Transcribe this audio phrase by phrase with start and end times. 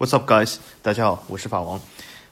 [0.00, 0.56] What's up, guys？
[0.80, 1.78] 大家好，我是法王，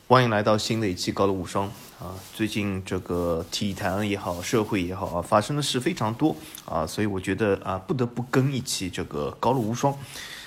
[0.07, 1.67] 欢迎来到新的一期高楼无双
[2.01, 2.17] 啊！
[2.35, 6.35] 最近这个体坛也好，社会也好啊，发生的事非常多
[6.65, 9.95] 啊，所以我觉得啊，不得不更一期这个高楼无双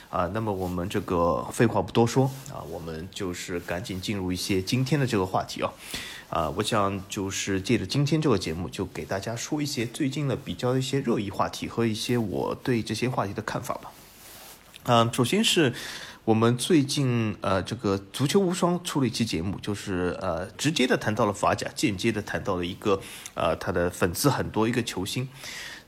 [0.10, 0.26] 啊。
[0.34, 5.72] 那么我们这个废话不多说啊，我们就是赶紧进入一些今天的这个话题啊
[6.32, 6.50] 啊！
[6.50, 13.92] 我想就是借着今天这个节目，就给大家说一些最近的比较一些热议话题和一些我对这些话题的看法吧。
[14.86, 15.72] 嗯，首先是。
[16.24, 23.02] 我们最近呃，这个足球无双出了一期节目，就是呃，直接的谈到了法甲，间接的谈到了一个
[23.34, 25.28] 呃，他的粉丝很多一个球星。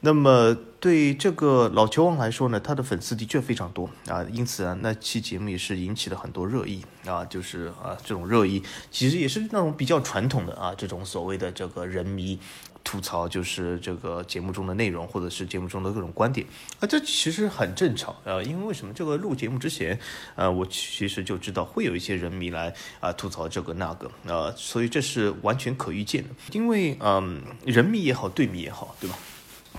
[0.06, 12.40] 那么对这个老球王来说呢，他的粉丝的确非常多啊，因此啊，那期节目也是引起了很多热议啊，就是啊，这种热议其实也是那种比较传统的啊，这种所谓的这个人迷。
[12.84, 16.46] 吐槽就是这个节目中的内容，或者是节目中的各种观点
[16.80, 18.44] 啊，这其实很正常啊。
[18.44, 19.98] 因为为什么这个录节目之前，
[20.36, 26.30] 呃，我其实就知道会有一些人迷来啊吐槽这个那个啊，所以这是完全可预见的。
[26.52, 29.18] 因为嗯，人迷也好，对迷也好，对吧？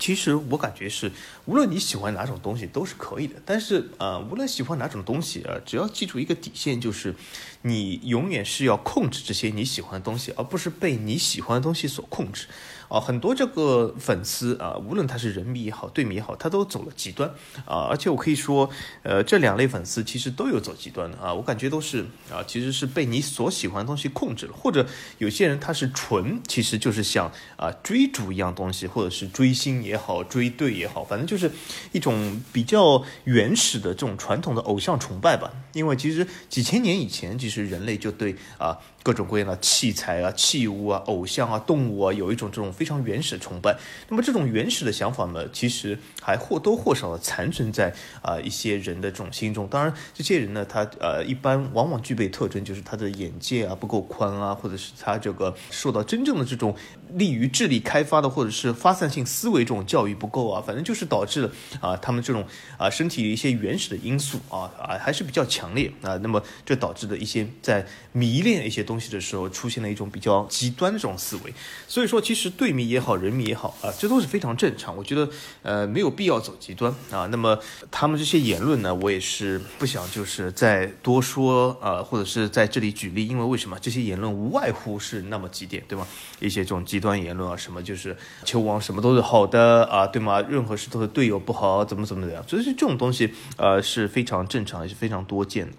[0.00, 1.12] 其实我感觉是，
[1.44, 3.36] 无论你喜欢哪种东西都是可以的。
[3.44, 7.14] 但是呃，无论喜欢哪种东西啊，只要记住一个底线，就是
[7.62, 12.48] 你永远是要控制这些你喜欢的东西，而不是被你喜欢的东西所控制。
[12.94, 17.28] 啊，很多这个粉丝啊，无论他是人迷也好，队迷也好，他都走了极端
[17.64, 17.88] 啊。
[17.90, 18.70] 而且我可以说，
[19.02, 21.34] 呃，这两类粉丝其实都有走极端的啊。
[21.34, 24.86] 我感觉都是啊，其实是被你所喜欢的东西控制了，或者
[25.18, 31.50] 有些人他是纯，其实就是像啊追逐一样东西，或者是追星也好，追队也好，反正就是
[31.90, 35.50] 一种比较原始的这种传统的偶像崇拜吧。
[35.72, 38.78] 因为其实几千年以前，其实人类就对啊。
[39.04, 43.74] 各种各样的器材啊、器物啊、偶像啊、动物啊，有一种这种非非常原始的崇拜。
[44.10, 47.90] 那么这种原始的想法呢，其实还或多或少的残存在
[48.20, 49.66] 啊一些人的这种心中。
[49.68, 56.76] 当然，这些人呢，他呃一般往往具备特征，就是他的眼界啊不够宽啊，或者是他这个受到真正的这种
[57.14, 61.50] 利于智力开发的，或者是发散性思维这种教育不够啊，反正就是导致了
[61.80, 62.46] 啊他们这种
[62.76, 66.18] 啊身体一些原始的因素啊啊还是比较强烈啊。
[66.18, 68.84] 那么这导致的一些在迷恋一些。
[68.84, 71.54] 东西的时候出现了一种比较极端的这种思维，
[71.88, 74.96] 所以说其实对迷也好，人迷也好啊，这都是非常正常。
[74.96, 75.28] 我觉得
[75.62, 77.26] 呃没有必要走极端啊。
[77.30, 77.58] 那么
[77.90, 86.06] 他们这些言论呢，我也是不想就是再多说啊，或者是在这里举例，因为为什么这些言论无外乎是那么几点，对吗？
[86.40, 90.40] 一些这种极端言论啊，什么就是球王什么都是好的啊，对吗？
[90.42, 95.72] 任何事都是队友不好，怎么怎么怎么样，所以这种东西呃是非常正常，也是非常多见的。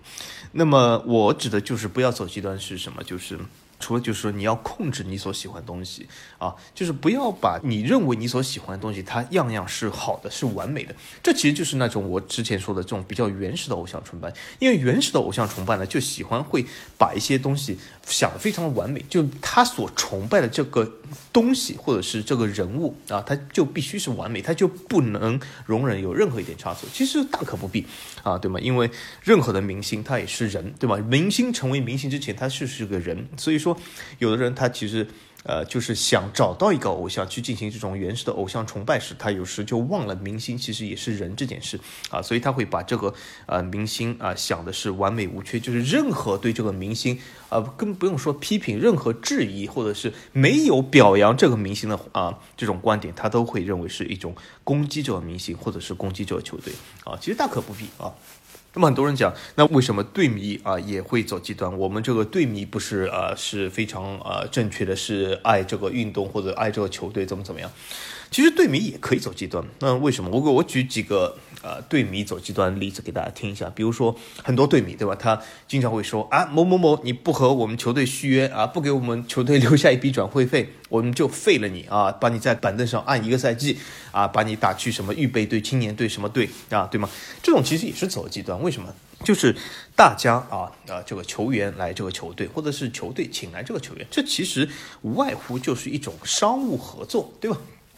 [0.54, 3.04] 那么我指的就是不要走极端是什么？
[3.04, 3.38] 就是。
[3.86, 6.08] 除了就是说你要控制你所喜欢的东西
[6.40, 10.96] 啊，就是不要把你认为你所喜欢的东西，它样样是好的，是完美的。
[11.22, 14.34] 这其实就是那种我之前说的这种比较原始的偶像崇拜。
[14.58, 16.66] 因为原始的偶像崇拜呢，就喜欢会
[16.98, 20.92] 把一些东西想得非常完美，就他所崇拜的这个
[21.36, 26.88] 东西或者是这个人物啊，他就必须是完美，他就不能容忍有任何一点差错。
[26.94, 27.86] 其实大可不必
[28.24, 28.58] 啊，对吗？
[28.62, 28.90] 因为
[29.22, 30.96] 任何的明星他也是人，对吧？
[31.10, 33.60] 明星成为明星之前，他就是个人，所以。
[33.66, 33.76] 说，
[34.20, 35.08] 有的人他其实，
[35.48, 41.80] 呃，就是想找到一个偶像去进行这种原始的偶像崇拜时，他有时就忘了明星其实也是人这件事
[42.10, 43.14] 啊，所以他会把这个
[43.46, 47.20] 呃明星啊想的是完美无缺，就是任何对这个明星
[47.50, 56.74] 啊，更不用说批评，任何质疑或者是没有表扬这个明星的啊这种观点，他都会认为是一种攻击这个明星或者是攻击这个球队
[57.04, 58.12] 啊，其实大可不必啊。
[58.76, 61.76] 那么很多人讲，那为什么队迷啊也会走极端？
[61.78, 67.72] 我们这个队迷不是呃是非常呃正确的，是爱这个运动或者爱这个球队怎么怎么样？
[68.30, 69.64] 其实队迷也可以走极端。
[69.80, 70.30] 那为什么？
[70.30, 71.38] 我给我举几个。
[71.64, 75.16] 呃，队迷走极端的例子给大家听一下，比如说很多队迷，对吧？
[75.16, 83.78] 他经常会说啊，某某某，你不和我们球队续约啊，不给我们球队留下一笔转会费，我们就废了你啊，把你在板凳上按一个赛季
[84.12, 87.10] 啊，把你打去什么预备队、青年队什么队啊，对吗？
[87.42, 88.94] 这种其实也是走极端，为什么？
[89.24, 89.56] 就是
[89.96, 94.70] 大家啊啊，这个球员来这个球队，或者是球队请来这个球员，这其实
[95.02, 97.58] 无外乎就是一种商务合作，对吧？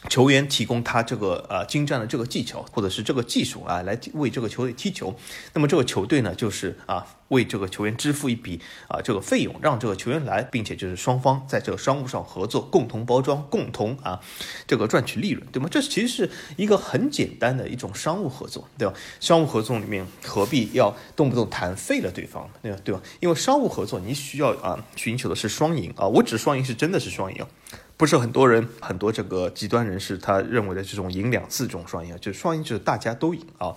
[0.09, 5.15] 球员提供他这个呃精湛的这个技巧或者是这个技术啊，来为这个球队踢球。
[5.53, 14.21] 那么这个球队呢，就是啊为这个球员支付一笔啊这个费用，让这个球员来，并且就是双方在这个商务上合作，共同包装，共同啊
[14.65, 15.67] 这个赚取利润，对吗？
[15.69, 18.93] 这其实是一个很简单的一种商务合作，对吧？
[19.19, 22.79] 商务合作里面何必要动不动谈废了对方，对吧？
[22.83, 23.01] 对吧？
[23.19, 27.45] 因为商务合作你需要啊寻求的是双赢啊，我指双赢是真的是双赢。
[27.97, 33.75] 不是很多人，很多这个极端人士，他认为的这种赢两次这种双赢，就是双赢就是大家都赢啊。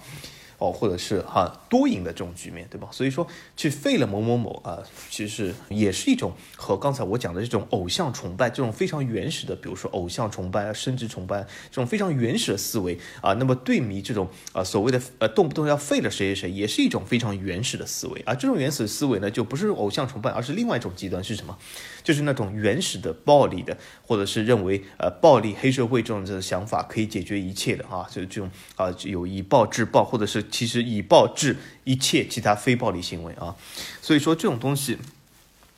[0.61, 2.87] 哦，或者是哈多赢的这种局面，对吧？
[2.93, 3.27] 所以说
[3.57, 4.77] 去废了某某某啊，
[5.09, 11.41] 其实也是一种和刚才我讲的这种偶像崇拜这种非常原始的，比如说偶像崇拜啊、生殖崇拜
[11.71, 18.35] 这种非常原始的思维啊，那么对迷这种啊所谓的呃动不动要废了谁谁谁，也是一种非常原始的思维啊。
[18.35, 21.57] 这种原始的思维呢，就不是偶像崇拜，而是另外一种极端是什么？
[22.03, 33.55] 就是那种原始的暴力的，或者是认为呃暴力黑社会这种这种想法可以解决一切的啊，就这种啊有以暴制暴，或者是其实以暴制一切其他非暴力行为啊，
[34.01, 34.99] 所以说这种东西。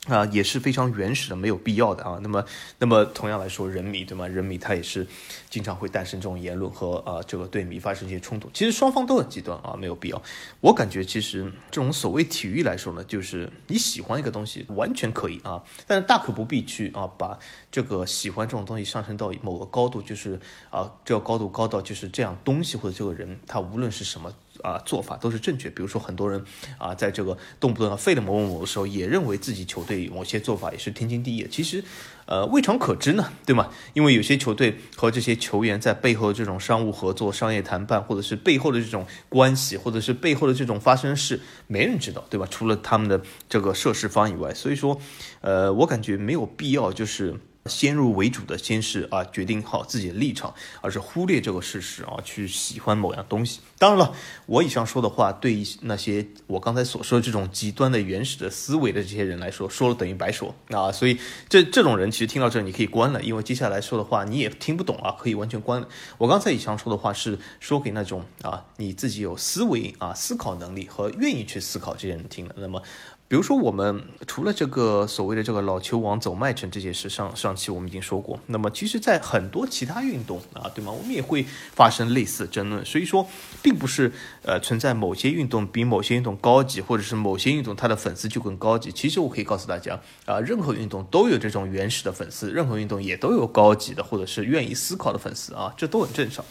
[0.07, 2.19] 啊，也是非常原始的，没有必要的啊。
[2.21, 2.43] 那么，
[2.77, 4.27] 那么同样来说，人迷对吗？
[4.27, 5.07] 人迷他也是
[5.49, 8.49] 经常会诞生这种言论和啊这个对迷发生一些冲突。
[8.53, 10.21] 其实双方都很极端啊，没有必要。
[10.59, 17.39] 我感觉其实这种所谓体育来说呢，就是你喜欢一个东西完全可以啊，但是大可不必去啊把
[17.71, 20.37] 这个喜欢这种东西上升到某个高度，就是
[20.69, 24.33] 啊这个高度高到就是这样东西或者这个人他无论是什么。
[24.61, 25.69] 啊，做法都是正确。
[25.69, 26.43] 比如说，很多人
[26.77, 31.47] 啊，在这个动不动要废了某某某的时候，也认为自己球队某些做法也是天经地义。
[31.49, 31.83] 其实，
[32.25, 33.69] 呃，未尝可知呢，对吗？
[33.93, 42.47] 因为有些球队和这些球员在背后这种商务合作、商业谈判，或者是背后的这种关系，或者是背后的这种发生事，没人知道，对吧？
[42.49, 44.99] 除了他们的这个涉事方以外，所以说，
[45.41, 47.39] 呃，我感觉没有必要就是。
[47.65, 53.59] 先入为主的，先是啊决定好自己的立场，而是忽略这个事实啊，去喜欢某样东西。
[53.77, 54.13] 当然了，
[54.45, 60.91] 我以上说的话，对于那些我刚才所说的这种极端的原始的思维的这些人来说，说了等于白说啊。
[60.91, 61.17] 所以
[61.47, 65.87] 这这种人其实听到这你可以关了，因为接下来说的话你也听不懂啊，可以完全关了。
[66.17, 72.55] 我刚才以上说的话是说给那种啊你自己有思维啊思考能力和愿意去思考这些人听的。
[72.57, 72.81] 那么。
[73.25, 78.39] 比如说，我们除了这个所谓的这个老球王走麦城这件事，上上期我们已经说过。
[78.45, 80.91] 那么，其实，在很多其他运动啊，对吗？
[80.91, 81.43] 我们也会
[81.73, 82.85] 发生类似争论。
[82.85, 83.27] 所以说，
[83.63, 84.11] 并不是
[84.43, 88.91] 呃存在某些运动比某些运动高级，或者是某些运动它的粉丝就更高级。
[88.91, 96.45] 其实，我可以告诉大家啊，任何运动都有这种原始的粉丝，任何运动也都有高级的或者是愿意思考的粉丝啊，这都很正常。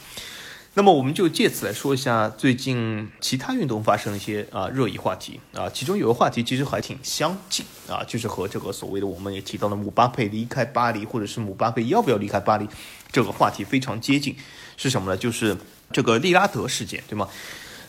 [0.75, 12.67] 那么我们就借此来说一下最近其他运动发生的一些啊热议话题啊，其中有个话题其实还挺相近啊，就是和这个所谓的我们也提到的姆巴佩离开巴黎，或者是姆巴佩要不要离开巴黎
[13.11, 14.35] 这个话题非常接近，
[14.79, 15.17] 是什么呢？
[15.17, 15.55] 就是
[15.93, 17.29] 这个利拉德事件，对吗？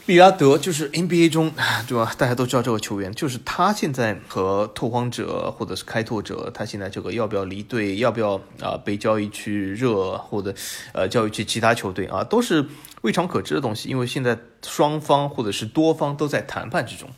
[0.05, 1.49] 利拉德就是 NBA 中，
[1.87, 2.13] 对吧？
[2.17, 10.53] 大家都知道这个球员，就是他现在和拓荒者或者是开拓者，他现在这个要不要离队，要不要啊被交易去热或者
[10.91, 12.65] 呃交易去其他球队啊，都是
[13.03, 13.87] 未尝可知的东西。
[13.87, 17.09] 因为现在双方或者是多方都在谈判之中，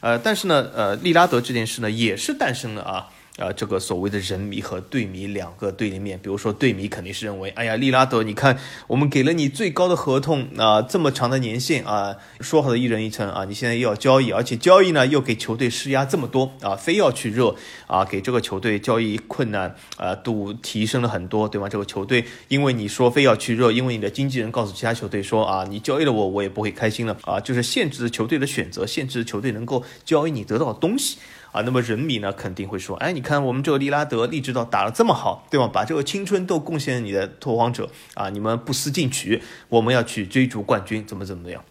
[0.00, 3.08] 呃，但是呢，呃，利拉德这件事呢也是诞生了啊。
[3.36, 17.54] 啊，这个所谓的人迷和队迷两个对立面，比如说队迷肯定是认为，哎呀，利拉德，你看我们给了你最高的合同啊，这么长的年限啊，说好的一人一城啊，你现在又要交易，而且交易呢又给球队施压这么多啊，非要去热
[17.86, 21.68] 啊，给这个球队交易困难啊度提升了很多，对吗？
[21.68, 31.18] 这个球队因为你说非要去热，因为你的经纪人告诉其他球队说啊，你交易了我，我也不会开心了啊，就是限制球队的选择，限制球队能够交易你得到的东西。
[31.52, 35.68] 啊，那么人民呢肯定会说，哎，你看我们这个利拉德利指导打得这么好，对吧？
[35.72, 41.64] 把这个青春都贡献你的拓荒者啊，你们不思进取，我们要去追逐冠军，怎么怎么样？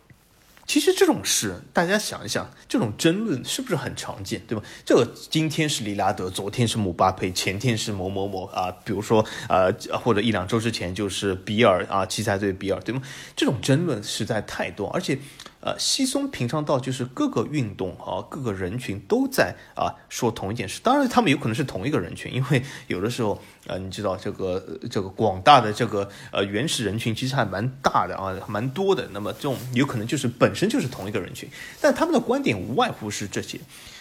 [0.66, 4.64] 其实这种事，大家想一想，这种争论是不是很常见，对吧？
[4.84, 13.02] 这个今天是利拉德，昨天是姆巴佩，前天是某某某啊，比如说呃，或者一两周之前就是比尔啊，奇才队比尔，对吗？
[13.36, 15.20] 这种争论实在太多，而且。
[15.62, 20.80] 呃，稀松平常到就是各个运动啊，各个人群都在啊说同一件事。
[20.84, 29.08] 当然，他们有可能是同一个人群，因为有的时候啊，你知道这个这个广大的这个呃原始人群其实还蛮大的啊，蛮多的。
[29.12, 31.50] 那么这种有可能就是本身就是同一个人群，
[31.82, 33.60] 但他们的观点无外乎是这些。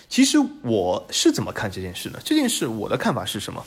[0.09, 2.19] 其实我是怎么看这件事呢？
[2.25, 3.65] 这件事我的看法是什么？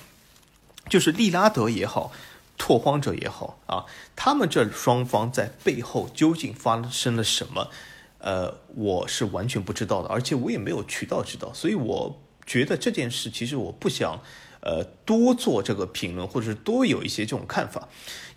[0.89, 2.11] 就是利拉德也好。
[2.59, 3.85] 拓荒者也好啊，
[4.15, 7.69] 他们这双方在背后究竟发生了什么？
[8.17, 14.19] 呃，我是完全不知道的，而且我也没有渠道知道，所以我觉得这件事其实我不想
[14.61, 17.87] 呃多做这个评论，或者是多有一些这种看法，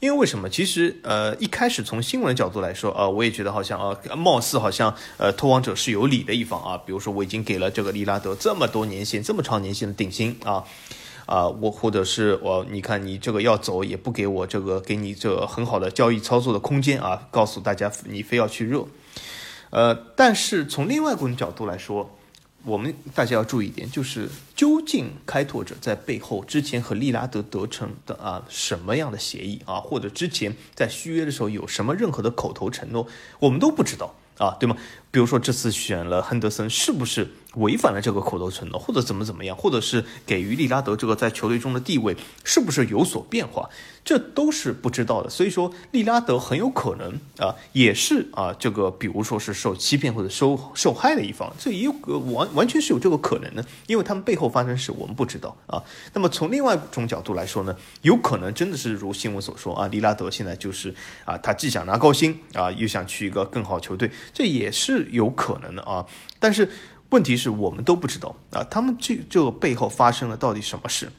[0.01, 0.49] 因为为什么？
[0.49, 10.65] 其实呃一开始从新闻的角度来说啊，我也觉得好像啊，貌似好像呃偷王者是有理的一方啊，比如说我已经给了这个利拉德这么多年限，这么长年限的顶薪啊。
[11.27, 18.85] 啊，我或者是我，你看你这个要走也不给我这个给你这很好的交易操作的空间啊，告诉大家你非要去热，
[19.71, 22.19] 呃，但是从另外一个角度来说，
[22.65, 33.07] 我们大家要注意一点，就是究竟开拓者在背后之前和利拉德得成的啊什么样的协议啊，或者之前在续约的时候有什么任何的口头承诺，
[33.39, 34.15] 我们都不知道。
[34.39, 34.75] 啊，对吗？
[35.11, 43.69] 比如说这次选了亨德森，是不是违反了这个口头承诺，或者怎么怎么样，或者是给予利拉德这个在球队中的地位是不是有所变化？
[44.03, 45.29] 这都是不知道的。
[45.29, 55.83] 所以说，利拉德很有可能啊，也是啊，这个比如说是受欺骗或者受受害的一方，这也有个完完全是有这个可能的，因为他们背后发生事我们不知道啊。
[56.15, 65.01] 那么从另外一种角度来说呢，有可能真的是如新闻所说啊，利拉德现在就是啊，他既想拿高薪啊，又想去一个更好球队，这也是。
[65.11, 66.07] 有可能的啊，
[66.39, 66.71] 但是
[67.11, 71.11] 问题是我们都不知道啊，他们这这个背后发生了到底什么事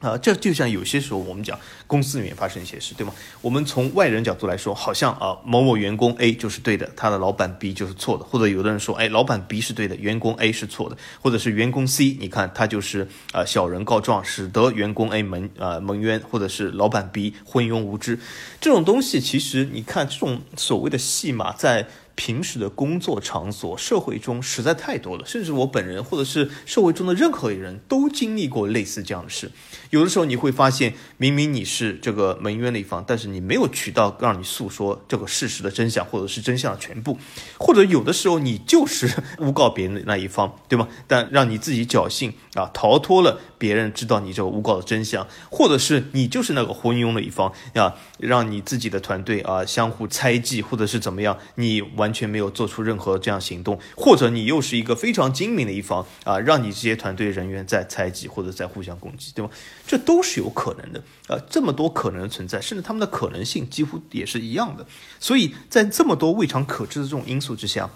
[0.00, 0.16] 啊？
[0.16, 3.12] 这就像有些时候我们讲公司里面发生一些事，对吗？
[3.42, 18.18] 我们从外人角度来说，好像啊某某员工 A 就是对的，他的老板 B 就是错的，或者有的人说，哎，老板 B 是对的，员工 A 是错的，或者是员工 C，你看他就是啊小人告状，使得员工 A 蒙啊蒙冤，或者是老板 B 昏庸无知，
[18.58, 21.88] 这种东西其实你看这种所谓的戏码在。
[22.20, 29.50] 平时的工作场所、社会中实在太多了，甚至我本人或者是社会中的任何一人都经历过类似这样的事。
[29.88, 37.16] 有的时候你会发现，明明你是这个蒙冤的一方，但是你没有渠道让你诉说这个事实的真相，或者是真相的全部；
[37.58, 40.86] 或者有的时候你就是诬告别人的那一方，对吗？
[41.06, 52.09] 但让你自己侥幸啊，逃脱了别人知道你这个诬告的真相，或者是你就是那个昏庸的一方啊，让你自己的团队啊相互猜忌，或者是怎么样，你完。
[52.10, 59.50] 完全没有做出任何这样行动，或者你又是一个非常精明的一方啊，让你这些团队人员在猜忌或者在互相攻击，对吗？
[59.86, 64.84] 这都是有可能的啊，这么多可能的存在，甚至他们的可能性几乎也是一样的。
[65.20, 67.88] 所以在这么多未尝可知的这种因素之下。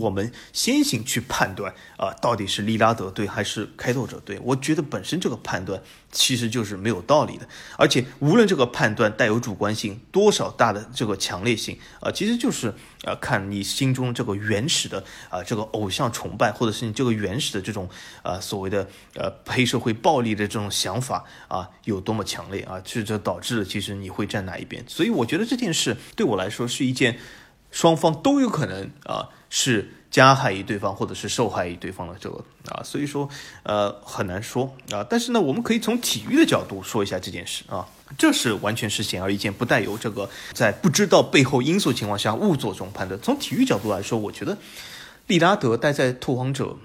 [0.00, 4.38] 我们先行去判断啊，到底是利拉德对还是开拓者对？
[4.42, 12.74] 我觉得本身这个判断其实就是没有道理的，而且无论这个判断带有主观性多少大的这个强烈性啊，其实就是
[13.04, 17.88] 啊，看你心中这个原始的啊这个偶像崇拜，或者是你这个原始的这种
[18.22, 24.84] 啊所谓的呃黑社会暴力的这种想法啊有多么强烈啊，这这导致了其实你会站哪一边？
[24.86, 27.18] 所以我觉得这件事对我来说是一件
[27.70, 29.30] 双方都有可能啊。
[29.56, 33.28] 是加害于对方，或者是受害于对方的这个啊，所以说
[33.62, 35.06] 呃很难说啊。
[35.08, 37.86] 但是呢，我们可以从体育的角度说一下这件事啊，
[38.18, 43.20] 这是完全是显而易见，不带有这个在不知道背后因素情况下误作这种判断。
[43.22, 44.58] 从体育角度来说，我觉得
[45.28, 46.76] 利拉德待在拓荒者。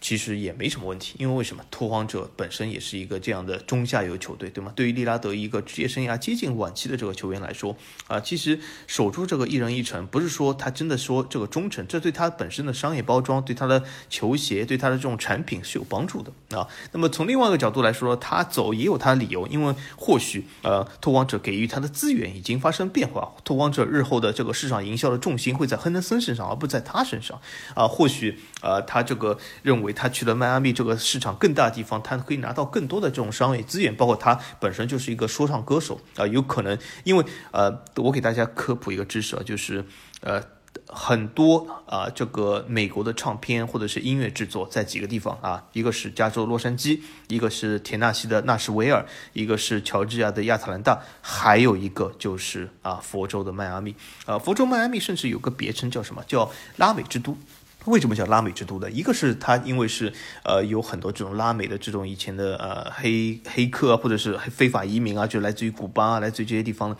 [0.00, 1.64] 其实也没什么问题，因为为什么？
[1.70, 4.72] 拓荒者本身也是一个这样的中下游球队，对吗？
[4.74, 7.76] 对于利拉德一个职业生涯接近晚期的这个球员来说，
[8.06, 16.66] 啊，其实守住这个一人一城，不是说他真的说这个忠诚，这对他本身的商业包装、对他的球鞋、对他的这种产品是有帮助的啊。
[16.92, 27.40] 那么从另外一个角度来说，他走也有他的理由，因为或许呃，拓荒者给予他的资源已经发生变化，拓荒者日后的这个市场营销的重心会在亨德森身上，而不在他身上
[27.74, 27.86] 啊。
[27.86, 29.87] 或许呃，他这个认为。
[29.92, 39.84] 他去了迈阿密这个市场更大的地方，他可以拿到更多的这种商业资源，包括他本身就是一个说唱歌手啊，有可能因为呃，我给大家科普一个知识啊，就是
[40.20, 40.42] 呃
[40.86, 57.36] 很多啊这个美国的唱片或者是音乐制作在几个地方啊，一个是加州洛杉矶，一个是田纳西的纳什维尔，一个是乔治亚的亚特兰大，还有一个就是啊佛州的迈阿密啊，佛州迈阿密甚至有个别称叫什么叫拉美之都。
[57.84, 58.90] 为什么叫拉美之都呢？
[58.90, 66.94] 一个是它因为是呃有很多这种拉美的这种以前的呃黑黑客啊，或者是非法移民啊，就来自于古巴啊，来自于这些地方，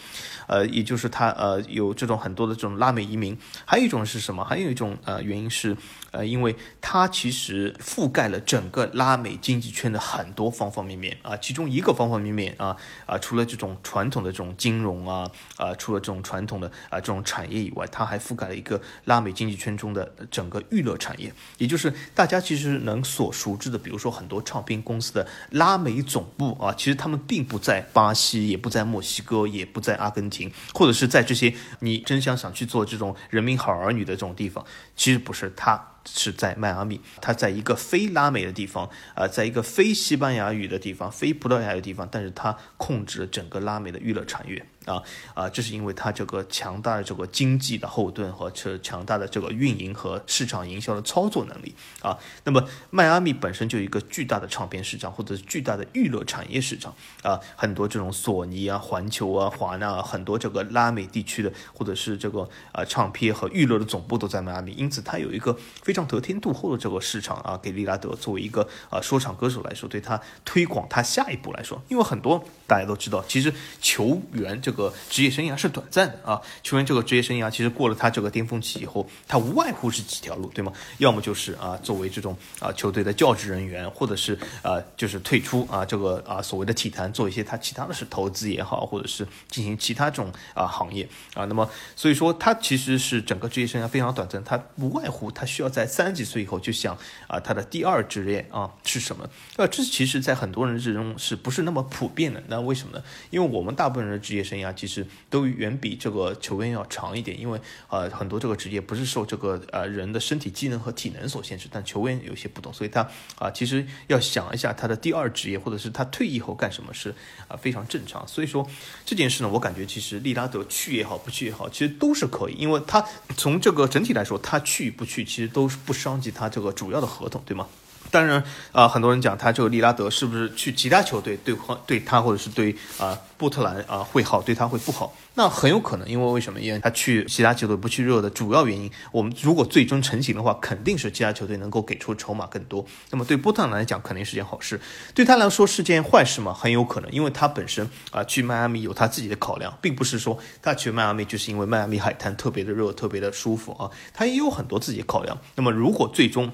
[0.47, 3.37] 呃，也就是它呃有这种很多的这种拉美移民。
[3.67, 4.43] 还有一种是什么？
[4.45, 5.77] 还有一种呃原因是
[6.11, 20.63] 呃因为它其实覆盖了整个拉美经济圈的很多方方面面啊，其中一个方方面面啊啊除了这种传统的这种金融啊啊除了这种传统的啊这种产业以外，它还覆盖了一个拉美经济圈中的整个。
[20.71, 34.63] 娱乐产业，也就是大家其实能所熟知的，比如说很多唱片公司的拉美总部啊，其实他们并不在巴西，也不在墨西哥，也不在阿根廷，或者是在这些你真想想去做这种人民好儿女的这种地方，
[34.95, 35.83] 其实不是，它
[36.15, 44.65] 是在迈阿密，它在一个非拉美的地方啊，在一个非西班牙语的地方，非葡萄牙的地方，但是它控制了整个拉美的娱乐产业。
[44.89, 45.03] 啊
[45.35, 52.19] 啊，这是因为它这个强大的这个经济的后盾和这强大的这个运营和市场营销的操作能力啊。
[52.45, 57.39] 那么迈阿密本身就有一个巨大的唱片市场，或者是巨大的娱乐产业市场啊。
[57.55, 67.61] 很多这种索尼啊、环球啊、华纳啊很多这个拉美地区的，或者是这个啊唱片和娱乐的总部都在迈阿密，因此它有一个非常得天独厚的这个市场啊。
[67.63, 73.53] 给利拉德作为一个啊说唱歌手来说，对他推广他下一步来说，因为很多大家都知道，其实
[73.83, 74.78] 球员这个。
[74.79, 76.41] 个职业生涯是短暂的啊。
[76.63, 80.73] 球员这个职业生涯其实过了他这个巅峰期以后，他无外乎是几条路，对吗？
[80.99, 91.45] 要么就是啊，作为这种啊球队的教职人员，或者是啊就是退出啊这个啊所谓的体坛，做一些他其他的是投资也好，或者是进行其他这种啊行业啊。
[91.47, 99.29] 那么所以说他其实是整个职业生涯非常短暂，他无外乎他需要在三十几岁以后就想啊他的第二职业啊是什么？
[99.57, 102.43] 呃，这其实在很多人之中是不是那么普遍的？
[102.49, 103.03] 那为什么呢？
[103.31, 113.09] 因为我们大部分人的职业生涯其实都远比这个球员要长一点，因为呃很多这个职业不是受这个呃人的身体机能和体能所限制，但球员有些不同，所以他
[113.39, 117.15] 啊其实要想一下他的第二职业或者是他退役后干什么是
[117.49, 118.27] 啊非常正常。
[118.27, 118.69] 所以说
[119.05, 123.05] 这件事呢，我感觉其实利拉德去也好不去也好，其实都是可以，因为他
[123.37, 127.67] 从这个整体来说，他去不去其实都是不伤及他这个主要的合同，对吗？
[128.11, 131.55] 当然，啊，很多人讲他这个利拉德是不是去其他球队对
[131.87, 135.15] 对他或者是对啊波特兰啊会好，对他会不好？
[135.35, 136.61] 那很有可能，因为为什么？
[136.61, 142.85] 因为他去其他球队不去热的主要原因，我们如果最终成型的话，肯定是其他球队能够给出筹码更多。
[143.11, 144.77] 那么对波特兰来讲，肯定是件好事；
[145.15, 146.53] 对他来说是件坏事嘛？
[146.53, 155.39] 很有可能，因为他本身啊去迈阿密有他自己的考量，并不是说他去迈阿密就是因为迈阿密海滩特别的热、特别的舒服啊，他也有很多自己的考量。
[155.55, 156.51] 那么如果最终，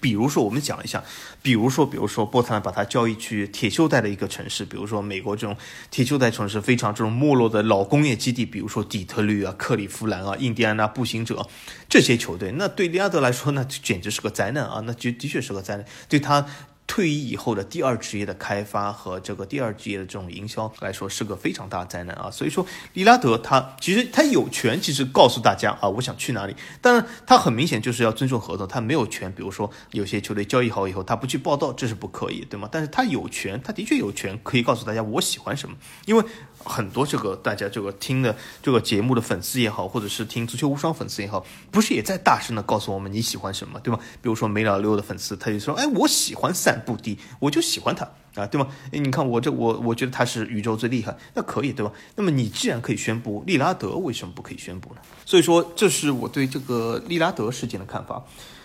[0.00, 1.02] 比如说，我们讲一下，
[1.42, 5.56] 比如说，比如说，波特兰把它交易去铁锈带的一个城市，比如说美国这种
[5.90, 11.48] 铁锈带城市非常这种没落的老工业基地，比如说底特律啊、克利夫兰啊、印第安纳步行者
[11.88, 14.82] 这些球队，那对利拉德来说，那简直是个灾难啊！
[14.84, 16.46] 那就的确是个灾难，对他。
[16.88, 22.28] 退役以后的第二职业的开发和这个第二职业的这种营销来说，是个非常大的灾难啊！
[22.30, 26.56] 所以说，利拉德他其实他有权，其实告诉大家啊，我想去哪里。
[26.80, 32.68] 当然，他很明显就是要尊重合同，他没有权，比如说有些球队交易好以后，他不去报道，这是不可以，对吗？
[32.72, 35.76] 但是他有权，他的确有权可以告诉大家我喜欢什么，
[36.06, 36.24] 因为。
[36.64, 43.98] 很多这个大家这个听的这个节目的粉丝也好，或者是听足球无双粉丝也好，不是也在大声的告诉我们你喜欢什么，对吗？
[44.20, 48.08] 比如说梅老六的粉丝，他就说，哎，我喜欢散不低，我就喜欢他
[48.40, 48.68] 啊，对吗？
[48.92, 51.92] 哎，你看我这我我觉得他是宇宙最厉害，那可以对吧？
[52.16, 55.00] 那么你既然可以宣布利拉德，为什么不可以宣布呢？
[55.26, 58.24] 所以说，这是我对这个利拉德事件的看法。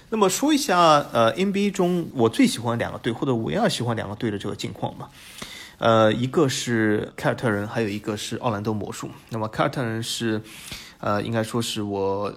[0.09, 0.77] 那么说一下，
[1.11, 5.09] 呃，NBA 中我最喜欢两个队，或者唯二喜欢两个队的这个境况吧。
[5.79, 9.09] 呃，一个是凯尔特人，还有一个是奥兰多魔术。
[9.29, 10.39] 那么凯尔特人是，
[10.99, 12.31] 呃，应该说是我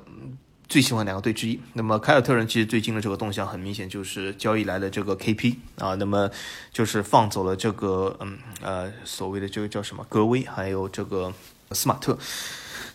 [0.69, 1.61] 最喜欢两个队之一。
[1.75, 6.31] 那么凯尔特人其实最近的这个动向很明显，就是交易来的这个 KP 啊，那么
[6.73, 11.33] 就是放走了这个嗯呃所谓的这个叫什么格威，还有这个
[11.73, 12.19] 斯马特。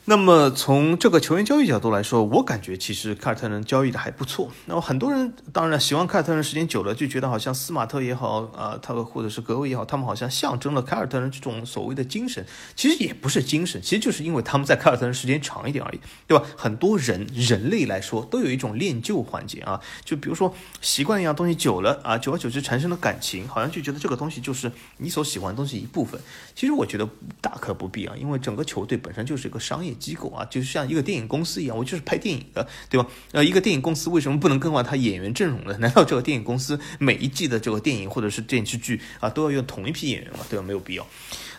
[0.06, 4.50] 那么从这个球员交易角度来说，我感觉其实凯尔特人交易的还不错。
[4.66, 12.44] 那么很多人当然喜欢凯尔特人时间久了，就觉得好像斯马特也好啊，他或者是格威也好，他们好像象征了凯尔特人这种所谓的精神。
[12.76, 16.44] 其实也不是精神，其实就是因为他们在凯尔特人时间长一点而已，对吧？
[16.58, 26.20] 很多人人类来说都有一种练旧环节啊，就比如说习惯一样东西久了啊，久而久之产生了感情，好像就觉得这个东西就是你所喜欢的东西一部分。
[26.56, 27.08] 其实我觉得
[27.40, 29.91] 大可不必啊，因为整个球队本身就是一个商业。
[29.96, 33.08] 机构啊，就像一个电影公司一样，我就是拍电影的，对吧？
[33.32, 35.78] 呃，一个电影公司为什么不能更换他演员阵容呢？
[35.80, 40.40] 难道这个电影公司每一季的这个电影或者是电视剧啊，都要用同一批演员吗？
[40.50, 40.66] 对吧？
[40.66, 41.08] 没有必要。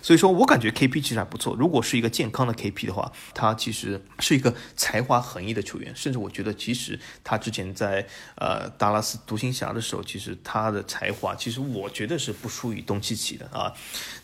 [0.03, 1.57] 所以说我感觉 KP 其实还不错。
[1.57, 5.95] 如果是一个健康的 KP 的话，他其实是一个才华横溢的球员。
[5.95, 13.73] 甚至我觉得，其实他之前在呃达拉斯独行侠的时候，其实他的才华，其实我觉得是不输于东契奇的啊。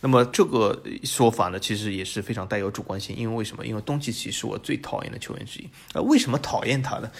[0.00, 3.16] 那么这个说法呢，其实也是非常带有主观性。
[3.16, 3.64] 因为为什么？
[3.64, 5.68] 因为东契奇是我最讨厌的球员之一。
[5.94, 7.10] 呃，为什么讨厌他呢？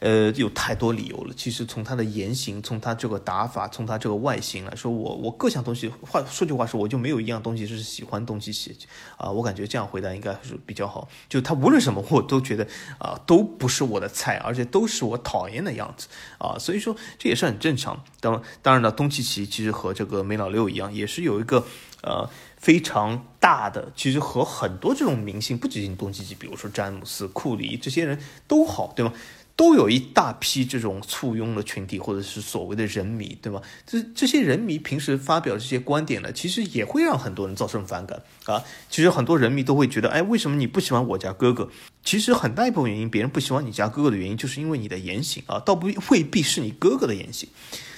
[0.00, 1.34] 呃，有太多理由了。
[1.36, 8.76] 其实从他的言行，从他这个打法，从他这个外形来说，我我各项东西，话说句话说，我就没有一样东西是喜欢东契奇
[9.16, 9.30] 啊。
[9.30, 11.08] 我感觉这样回答应该是比较好。
[11.28, 12.66] 就他无论什么，我都觉得
[12.98, 16.06] 啊，都不是我的菜，而且都是我讨厌的样子
[16.38, 16.56] 啊。
[16.58, 18.04] 所以说这也是很正常。
[18.20, 21.66] 当当然了，东契奇其实和这个梅老六一样，也是有一个
[22.02, 29.12] 呃非常大的，其实和很多这种明星，不仅仅东契奇，比如说詹姆斯、库里这些人都好，对吗？
[29.58, 33.60] 都有一大批这种簇拥的群体，或者是所谓的人迷，对吗？
[33.84, 38.62] 这这些人迷平时发表这些观点呢，其实也会让很多人造成反感啊。
[38.88, 41.68] 其实很多人迷都会觉得，哎，为什么你不喜欢我家哥哥？
[42.04, 47.48] 其实很大一部分原因，别人不喜欢你家哥哥的原因，就是因为你的言行啊，倒不未必是你哥哥的言行。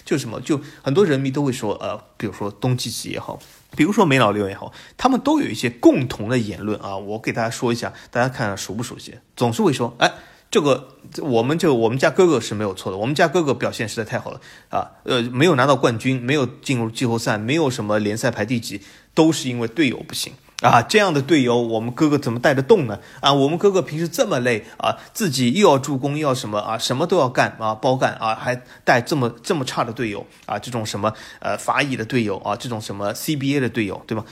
[0.02, 0.40] 就是什么？
[0.40, 3.38] 就很多人迷都会说，呃，比如说东契奇也好，
[3.76, 6.96] 比如说梅老六也好，他们都有一些共同的言论啊。
[6.96, 9.16] 我给大家说一下，大家看看熟不熟悉？
[9.36, 10.10] 总是会说，哎。
[10.50, 10.88] 这个
[11.22, 18.80] 我们就我们家哥哥是没有错的，我们家哥哥表现实在太好了啊，呃，没有拿到冠军，没有进入季后赛，没有什么联赛排第几，
[19.14, 20.32] 都是因为队友不行
[20.62, 22.98] 啊，这样的队友，我们哥哥怎么带得动呢？
[23.20, 34.24] 啊，我们哥哥平时这么累啊，自己又要助攻，又要什么啊，什么都要干啊，包干啊，还带这么这么差的队友啊，这种什么呃法乙的队友啊，这种什么 CBA 的队友，对吧？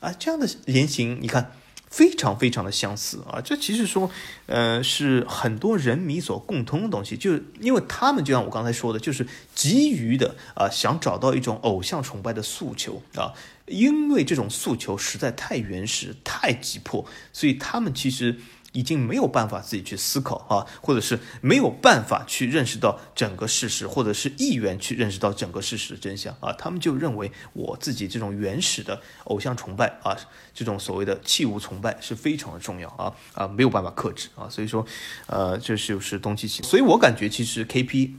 [0.00, 1.52] 啊，这样的言行，你看。
[1.96, 3.40] 非常非常的相似啊！
[3.40, 4.10] 这其实说，
[4.44, 13.32] 呃，是很多人民所共通的东西，就是因为他们就像我刚才说的，就是急于的啊，想找到一种偶像崇拜的诉求啊，
[13.64, 18.36] 因为这种诉求实在太原始、太急迫，所以他们其实。
[18.76, 30.14] 已经没有办法自己去思考啊，或者是没有办法去认识到整个事实，或者是意愿去认识到整个事实的真相啊，他们就认为我自己这种原始的偶像崇拜啊，
[30.52, 34.86] 这种所谓的器物崇拜是非常的重要啊啊，没有办法克制啊，所以说，
[35.26, 38.10] 呃，这就是东契奇，所以我感觉其实 KP。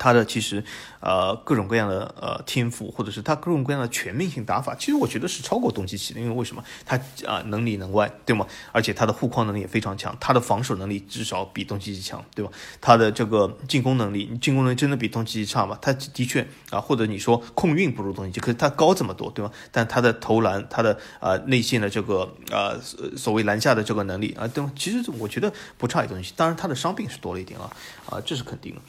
[0.00, 0.64] 他的其实，
[1.00, 6.20] 呃，各种各样的呃天赋，或者是他各种各样的全面性打法，其实我觉得是超过东契奇的。
[6.20, 6.64] 因为为什么？
[6.86, 8.46] 他啊能里能外，对吗？
[8.72, 12.50] 而且他的护框能力也非常强，他的防守能力至少比东契奇强，对吧？
[12.80, 15.78] 他的这个进攻能力，进攻能力真的比东契奇差吗？
[15.82, 19.52] 他的确啊，或者你说控运不如东契奇，可是他高这么多，对吗？
[19.70, 22.80] 但他的投篮，他的呃内线的这个呃
[23.16, 24.72] 所谓篮下的这个能力啊，对吗？
[24.74, 26.32] 其实我觉得不差一东西。
[26.34, 27.70] 当然他的伤病是多了一点啊，
[28.06, 28.80] 啊，这是肯定的。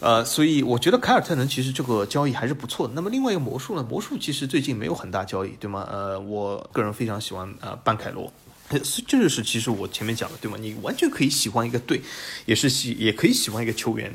[0.00, 2.94] 呃，所以我觉得凯尔特人其实这个交易还是不错的。
[2.94, 3.86] 那么另外一个魔术呢？
[3.90, 5.86] 魔术其实最近没有很大交易，对吗？
[5.90, 8.32] 呃，我个人非常喜欢呃班凯罗，
[8.68, 10.56] 这就是其实我前面讲的，对吗？
[10.60, 12.00] 你完全可以喜欢一个队，
[12.46, 14.12] 也是喜也可以喜欢一个球员，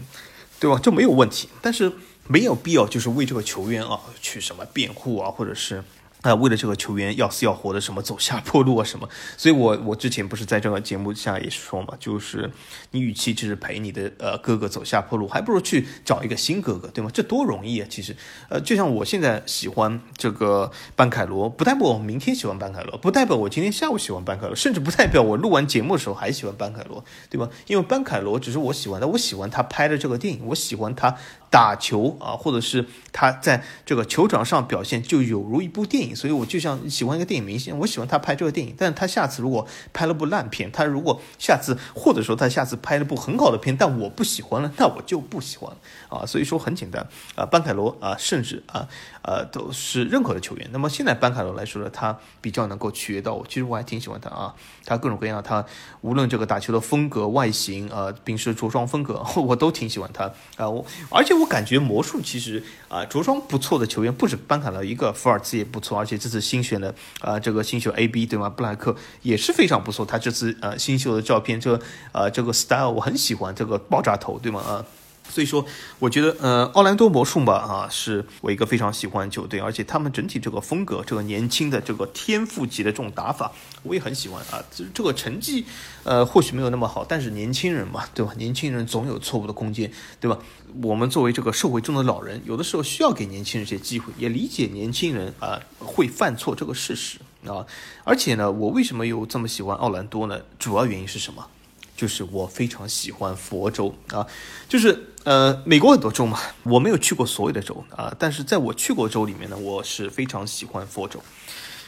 [0.59, 0.79] 对吧？
[0.81, 1.91] 这没有问题，但是
[2.27, 5.83] 没有必要就是为这个球员啊去什么辩护啊，或者是。
[6.23, 9.07] 啊，为了这个球员要死要活的，什么走下坡路啊什么，
[9.37, 12.49] 所以我我之前不是在这个节目下也是说嘛，就是
[12.91, 17.11] 你与其只是陪你的呃哥哥走下坡路，还不如去找一个新哥哥，对吗？
[17.13, 17.87] 这多容易啊！
[17.89, 18.15] 其实，
[18.47, 27.49] 呃，就像我现在喜欢这个班凯罗，不代表我明天喜欢班凯罗，不代表我今天下午喜欢班凯罗，甚至不代表我录完节目的时候还喜欢班凯罗，对吧？
[27.67, 31.17] 因为班凯罗只是我喜欢的，我喜欢他拍的这个电影，我喜欢他。
[31.53, 36.15] 打球啊，或者是他在这个球场上表现，就有如一部电影。
[36.15, 38.73] 所以我就像喜欢一个电影明星，我喜欢他拍这个电影。
[38.75, 45.77] 但是他下次如果拍了部烂片，他如果下次或者说他下次拍了部很好的片，但我不喜欢了，那我就不喜欢了
[46.09, 46.25] 啊。
[46.25, 48.87] 所以说很简单啊，班凯罗啊，甚至啊。
[49.25, 50.67] 呃，都是任何的球员。
[50.73, 53.45] 那么现在班凯罗来说呢，他比较能够取悦到我。
[53.47, 55.65] 其实我还挺喜欢他啊，他各种各样，他
[56.01, 60.25] 无论这个打球的风格、外形，呃，平时着装风格， 我都挺喜欢他
[60.57, 60.69] 啊。
[60.69, 68.49] 我而且我我感觉魔术其实啊，着装不错的球员不止班凯罗一个，福尔茨也不错，而且这次新选的啊，这个新秀 A B 对吗？
[68.49, 70.05] 布莱克也是非常不错。
[70.05, 71.77] 他这次呃新秀的照片，这
[72.13, 74.61] 呃这个 style 我很喜欢，这个爆炸头对吗？
[74.61, 74.85] 啊。
[75.29, 75.65] 所以说，
[75.99, 84.63] 我觉得，呃，奥兰多魔术吧，啊，是我一个非常喜欢的球队，而且他们整体这个风格，这个年轻的这个天赋级的这种打法，我也很喜欢啊。
[84.69, 85.65] 这这个成绩，
[86.03, 88.33] 呃，或许没有那么好，但是年轻人嘛，对吧？
[88.37, 90.37] 年轻人总有错误的空间，对吧？
[90.83, 97.65] 我们作为这个社会中的老人，有的时候需要给年轻人一些机会，也理解年轻人啊会犯错这个事实啊。
[98.03, 100.39] 而且呢，我为什么又这么喜欢奥兰多呢？
[100.59, 101.47] 主要原因是什么？
[101.95, 104.25] 就是我非常喜欢佛州啊，
[104.67, 111.21] 就是呃，美国很多州嘛，我没有去过所有的州啊，但是在我去过州里面呢，我是非常喜欢佛州。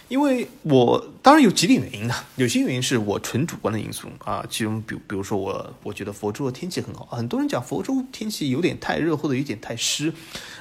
[0.08, 10.14] 因为我当然有几点原因的，有些原因是我纯主观的因素啊，其中比比如说我我觉得佛州的天气很好，很多人讲佛州天气有点太热或者有点太湿，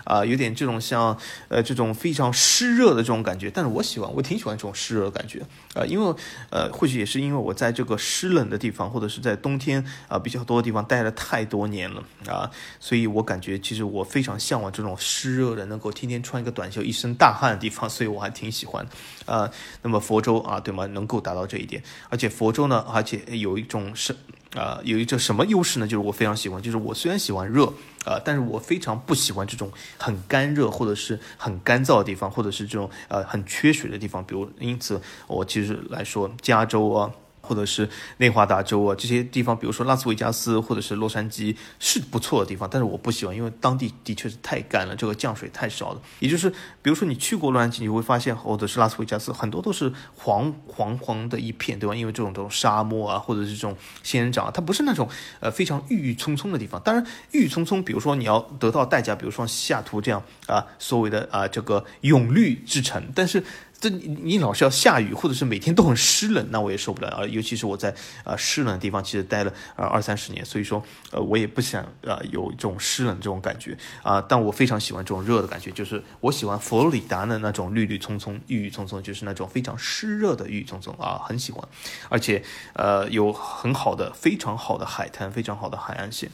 [0.04, 1.16] 啊，有点这种像
[1.48, 5.42] 呃这种非常湿热的这种感觉，但是我喜欢，我挺喜欢这种湿热的感觉
[5.74, 6.14] 啊，因为
[6.50, 18.86] 呃或许也是因为我在这个湿冷的地方或者是在冬天啊比较多的地方待了太多年了啊，所以我感觉其实我非常向往这种湿热的能够天天穿一个短袖一身大汗的地方，所以我还挺喜欢
[19.26, 19.50] 啊。
[19.82, 20.86] 那么佛州啊，对吗？
[20.86, 24.14] 能够达到这一点，而且佛州呢，而且有一种是
[24.54, 25.86] 啊，有一种什么优势呢？
[25.86, 27.66] 就是我非常喜欢，就是我虽然喜欢热
[28.04, 34.24] 啊，但是我非常不喜欢这种很干热或者是很干燥的地方，或者是这种呃很缺水的地方。
[34.24, 37.10] 比如，因此我其实来说，加州啊。
[37.44, 46.00] 或者是内华达州啊这些地方，比如说拉斯维加斯或者是洛杉矶是不错的地方，但是我不喜欢，因为当地的确是太干了，这个降水太少了。
[46.20, 46.48] 也就是，
[46.82, 51.94] 比如说你去过洛杉矶，你会发现，或者是拉斯维加斯，很多都是黄黄黄的一片，对吧？
[51.94, 55.08] 因为这种这种沙漠啊，或者是这种仙人掌，它不是那种
[55.40, 56.80] 呃非常郁郁葱葱的地方。
[56.82, 63.42] 当然，郁郁葱葱，比如说你要得到代价，比如说西雅图这样啊，所谓的啊这个永绿之城，但是
[63.80, 67.26] 这你老是要下雨，或者是每天都很湿冷，那我也受不了啊。
[67.26, 74.20] 尤其是我在啊湿冷的地方，其实待了呃二三十年，所以说呃我也不想啊有这种湿冷这种感觉啊。
[74.22, 81.62] 但我非常喜欢这种热的感觉，就是我喜欢佛罗里达的那种绿绿葱葱、郁郁葱葱，就是那种非常湿热的郁郁葱葱啊，很喜欢。
[82.08, 86.30] 而且呃有很好的、非常好的海滩，非常好的海岸线。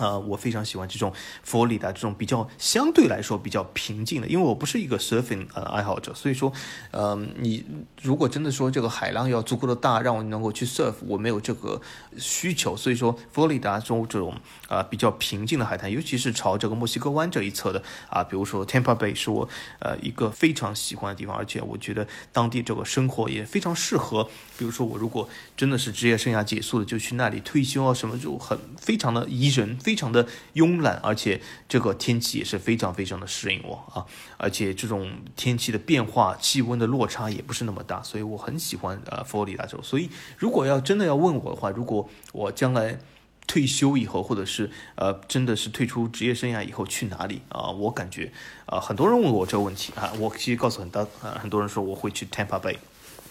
[0.00, 6.50] 呃，我非常喜欢这种佛罗里达这种比较相对来说比较平静的，因为我不是一个 surfing 呃爱好者，所以说，
[6.90, 7.62] 呃，你
[8.00, 11.78] 如果真的说这个海浪要足够的大，让我能够去 surf，我没有这个
[12.16, 14.34] 需求，所以说佛罗里达中这种
[14.68, 19.46] 啊比较平静的海滩，尤其是朝这个墨西哥湾这一侧的啊，比如说 Tampa Bay 是我
[19.80, 24.24] 呃一个非常喜欢的地方，而且我觉得当地这个生活也非常适合，
[24.56, 29.76] 比如说我如果真的是职业生涯结束了，就去那里退休啊什么，就很非常的宜人。
[29.90, 30.24] 非常的
[30.54, 39.82] 慵懒，而且这个天气也是非常非常的适应我啊，而且这种天气的变化、气温的落差也不是那么大，所以我很喜欢呃佛罗里达州。
[39.82, 43.00] 所以如果要真的要问我的话，如果我将来
[43.48, 47.68] 退休以后，或者是呃真的是退出职业生涯以后去哪里啊？
[47.72, 48.32] 我感觉
[48.66, 52.76] 啊，很多人问我这个问题啊，我其实告诉很多啊很多人说我会去 Tampa Bay。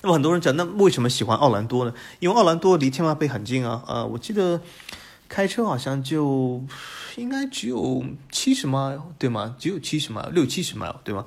[0.02, 1.93] 那么很多人讲，那为什么喜欢奥兰多呢？
[2.19, 4.60] 因为奥兰多离 Tampa Bay 很近啊，呃，我记得。
[5.30, 6.62] 开车好像就
[7.15, 9.56] 应该只有七十迈对吗？
[9.60, 11.26] 只有七十迈六七十迈对吗？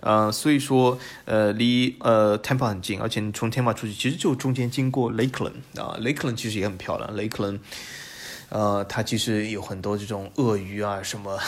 [0.00, 7.60] 呃，所以说呃离呃 Tampa 很近，而且从 Tampa 出去其实就中间经过 Lake Lan 啊，Lake Lan 其实也很漂亮，Lake Lan，
[8.48, 11.38] 呃它其实有很多这种鳄鱼啊什么。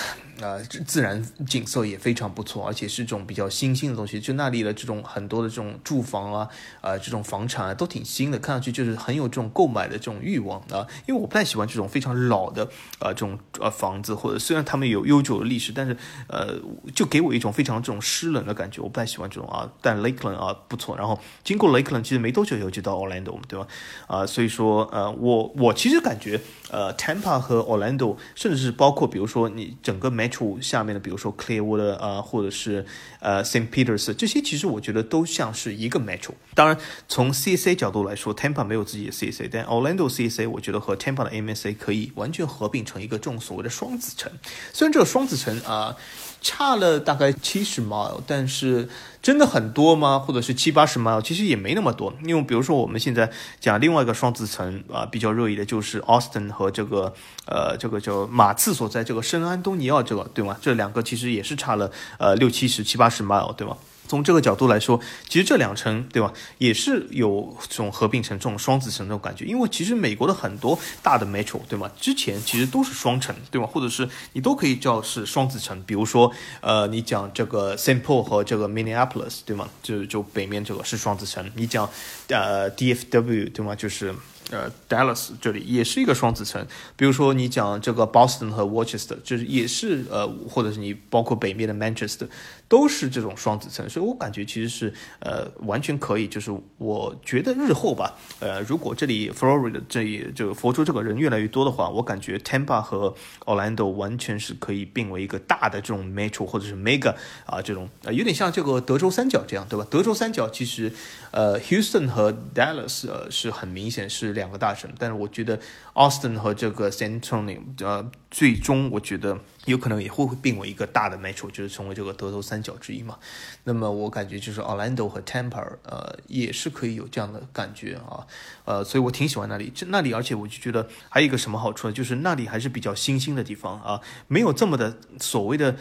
[0.40, 4.20] 啊，自然景色也非常不错，而且是种比较新兴的东西。
[4.20, 6.48] 就那里的这种很多的这种住房啊，
[6.80, 10.84] 啊，这种房产啊，都挺新的，看上去就是很有这种购买的这种欲望啊。
[11.06, 12.64] 因为我不太喜欢这种非常老的
[12.98, 16.58] 啊这种呃房子，或者虽然他们有悠久的历史，但是呃，
[16.92, 18.82] 就给我一种非常这种湿冷的感觉。
[18.82, 19.70] 我不太喜欢这种啊。
[19.80, 23.68] 但 Lakeland 啊不错，然后经过 Lakeland 其实没多久以后就到 Orlando 对吧？
[24.08, 26.40] 啊，所以说呃，我我其实感觉
[26.72, 30.23] 呃 Tampa 和 Orlando，甚至是包括比如说你整个美。
[30.28, 32.84] Metro 下面的，比如说 Clearwater 啊，或者是
[33.20, 36.32] 呃 Saint Peters，这些其实我觉得都像是一个 metro。
[36.54, 44.32] 当然，从 CSA 角度来说，Tampa 没有自己的 CSA，但 Orlando CSA 我觉得和 Tampa 的 MSA 可以完全合并成一个这种所谓的双子城。
[44.72, 45.96] 虽然这个双子城啊。
[46.44, 48.86] 差了大概七十 mile，但是
[49.22, 50.18] 真的很多吗？
[50.18, 52.12] 或者是七八十 mile，其实也没那么多。
[52.22, 57.14] 因为比如说我们现在讲另外一个双子城啊，比较热议的就是 Austin 和这个
[57.46, 60.54] 呃这个叫马刺所在这个圣安东尼奥这个对吗？
[60.60, 63.74] 这两个其实也是差了呃六七十七八十 mile，对吗？
[64.14, 69.44] 从这个角度来说，其实这两城，对吧，也是有这种合并成这种双子城这种感觉。
[69.44, 71.90] 因为其实美国的很多大的 metro，对吗？
[72.00, 73.66] 之前其实都是双城，对吗？
[73.66, 75.82] 或者是你都可以叫是双子城。
[75.84, 79.68] 比如说，呃，你讲这个 Saint Paul 和这个 Minneapolis，对吗？
[79.82, 81.50] 就就北面这个是双子城。
[81.56, 81.90] 你讲
[82.28, 83.74] 呃 DFW，对吗？
[83.74, 84.14] 就是
[84.50, 86.66] 呃 Dallas 这里也是一个双子城。
[86.96, 92.28] 比如说你讲这个 Boston 和 Worcester，就是也是呃，或者是你包括北面的 Manchester。
[92.66, 109.86] 都是这种双子城，所以我感觉其实是呃完全可以，就是我觉得日后吧，呃如果这里 Florida 这里这个佛州这个人越来越多的话，我感觉 Tampa 和 Orlando 完全是可以并为一个大的这种 metro 或者是 mega 啊这种呃有点像这个德州三角这样，对吧？
[109.90, 110.90] 德州三角其实
[111.34, 115.58] 呃 Houston 和 Dallas 呃是很明显是两个大城，但是我觉得
[115.94, 119.36] Austin 和这个 San Antonio 呃最终我觉得。
[119.64, 123.18] 有可能也会并为一个大的 metro，就是成为这个德州三角之一嘛。
[123.62, 128.26] 那么我感觉就是 Orlando 和 Tampa，呃，也是可以有这样的感觉啊，
[128.66, 129.72] 呃，所以我挺喜欢那里。
[129.74, 131.94] 这那里，而且我就觉得还有一个什么好处呢？
[131.94, 135.74] 就是那里还是比较新兴的地方啊，没有这么的所谓的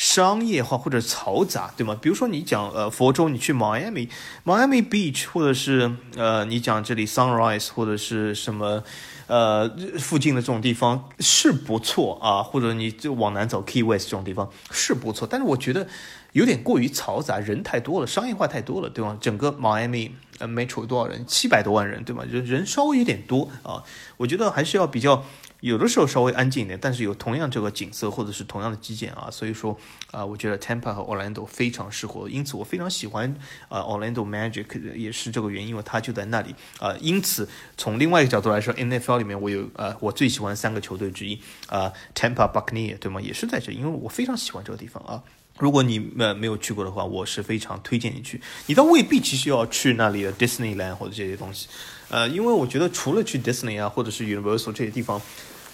[0.00, 1.94] 商业化或者嘈杂，对吗？
[2.00, 8.82] 比如说你讲呃佛州，你去 Miami，Miami Beach，或者是呃你讲这里 Sunrise 或者是什么。
[9.26, 15.86] 呃，附近的这种地方是不错啊，或者你就往南走 Key West 这种地方是不错，但是我觉得
[16.32, 19.16] 有点过于嘈杂，人太多了，商业化太多了，对吗？
[19.20, 20.10] 整个 Miami
[20.40, 21.24] 呃，Metro 多少人？
[21.28, 22.24] 七百多万人，对吗？
[22.28, 23.84] 人人稍微有点多啊，
[24.16, 25.24] 我觉得还是要比较。
[25.60, 29.78] 有的时候稍微安静一点，但是有同样这个景色或者是同样的基建啊，所以说
[30.10, 33.34] 啊，我觉得 Tampa 和 Orlando 非常适合，因此我非常喜欢
[33.68, 36.96] 啊 Orlando Magic 也是这个原因，因为它就在那里啊。
[37.00, 43.20] 因此从另外一个角度来说，NFL 里面我有呃我最喜欢三个球队之一啊 Tampa Buccaneer 对吗？
[43.20, 45.22] 也是在这，因为我非常喜欢这个地方啊。
[45.58, 48.40] 如果你们没有去过的话，我是非常推荐你去。
[48.64, 51.68] 你倒未必其实要去那里的 Disneyland 或者这些东西，
[52.10, 55.20] 呃，因为我觉得除了去 Disney 啊或者是 Universal 这些地方。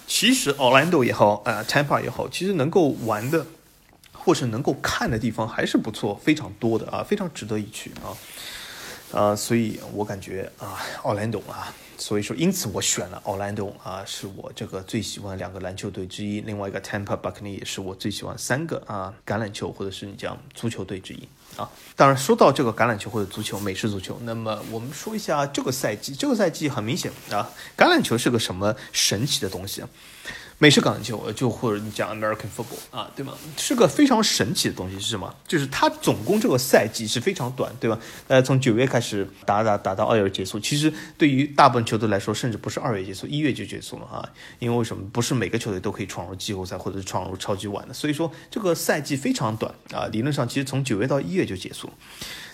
[0.09, 3.45] 其实，奥兰多也好，呃，Tampa 也好，其实能够玩的
[4.13, 8.15] 或是能够看的地方还是不错，非常多的啊，非常值得一去啊。
[9.11, 21.69] 呃，所以我感觉啊，奥兰多啊，所以说因此我选了奥兰多啊，是我这个最喜欢两个篮球队之一，另外一个 Tampa b u c k n e 也是我最喜欢三个啊橄榄球或者是你讲足球队之一啊。
[21.95, 29.89] 当然说到这个橄榄球或者足球美式足球，那么我们说一下这个赛季，这个赛季很明显啊，橄榄球是个什么神奇的东西啊？
[30.59, 33.33] 美式橄榄球，就或者你讲 American football 啊，对吗？
[33.57, 35.35] 是个非常神奇的东西，是什么？
[35.47, 37.99] 就是它总共这个赛季是非常短，对吧？
[38.27, 40.59] 呃，从九月开始打打打到二月结束。
[40.59, 44.27] 其实对于大部分球队来说，甚至不是二月结束，一月就结束了啊。
[44.57, 45.07] 因为为什么？
[45.13, 50.07] 不是每个球队都可以闯入季后赛或者是闯入超级碗的，所以说这个赛季非常短啊。
[50.11, 51.93] 理论上，其实从九月到一月就结束了，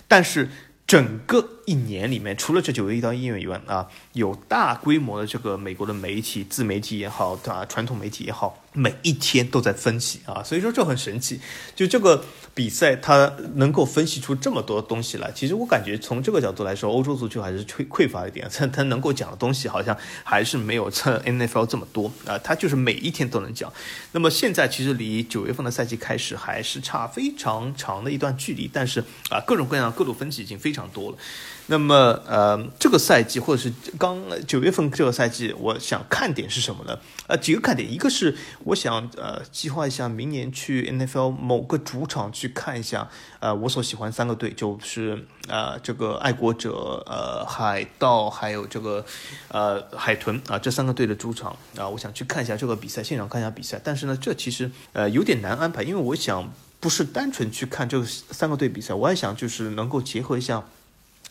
[0.06, 0.50] 但是。
[0.86, 8.63] 整个一年里面，除了这九月一到一月以外啊，有大规模的这个美国的媒体、自媒体也好，啊，传统媒体也好。
[8.74, 11.40] 每一天都在分析啊，所以说这很神奇。
[11.76, 15.30] 就这个比赛，它能够分析出这么多东西来。
[15.32, 18.48] 其实我感觉从这个角度来说，欧洲足球还是缺匮乏一点。
[18.52, 22.36] 它它能够讲的东西好像还是没有 这 NFL 这么多啊。
[22.38, 23.72] 它就是每一天都能讲。
[24.10, 31.18] 那么现在其实离九月份的赛季开始还是差非常长的一段距离，但是啊，各种各样各路分析已经非常多了。
[31.66, 36.98] 那么，呃，这个赛季或者是刚九月份这个赛季，我想看点是什么呢？
[37.26, 43.08] 呃，几个看点，一个是我想呃计划一下明年去 NFL 某个主场去看一下，
[43.40, 49.02] 呃，我所喜欢三个队，就是呃这个爱国者、呃海盗还有这个
[49.48, 53.80] 呃海豚啊这三个队的主场啊，我想去看一下这个比赛，现场看一下比赛。
[53.82, 60.62] 但是呢，这其实呃有点难安排，因为我想不是单纯去看这三个队比赛，我还想就是能够结合一下。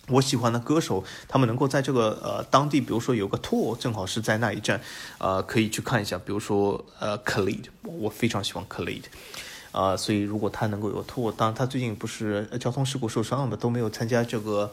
[0.10, 4.82] 我喜欢的歌手，他们能够在这个呃当地，比如说有个 tour，正好是在那一站，
[5.18, 6.18] 呃，可以去看一下。
[6.18, 9.04] 比如说呃，Khalid，我非常喜欢 Khalid，
[9.72, 14.72] 啊，所以如果他能够有 tour，当然他最近不是交通事故受伤了嘛，都没有参加这个。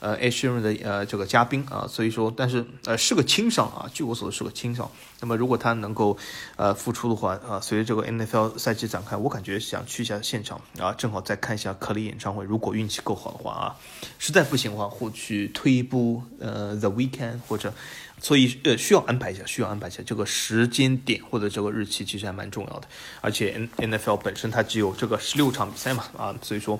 [0.00, 4.90] 呃 h r 的呃这个嘉宾啊，所以说，但是呃是个轻伤啊，据我所知是个轻伤。
[5.18, 6.16] 那么如果他能够
[6.56, 12.44] 呃复出的话啊，随着这个 NFL 赛季展开，我感觉想去一下现场啊，正好再看一下克里演唱会。
[12.44, 13.76] 如果运气够好的话啊，
[14.18, 17.72] 实在不行的话，或去推一部呃 The Weekend 或者，
[18.20, 22.86] 所以呃需要安排一下，需要安排一下这个时间点或者这个日期，其实还蛮重要的。
[23.22, 26.78] 而且 N NFL 本身它只有这个十六场比赛嘛啊，所以说。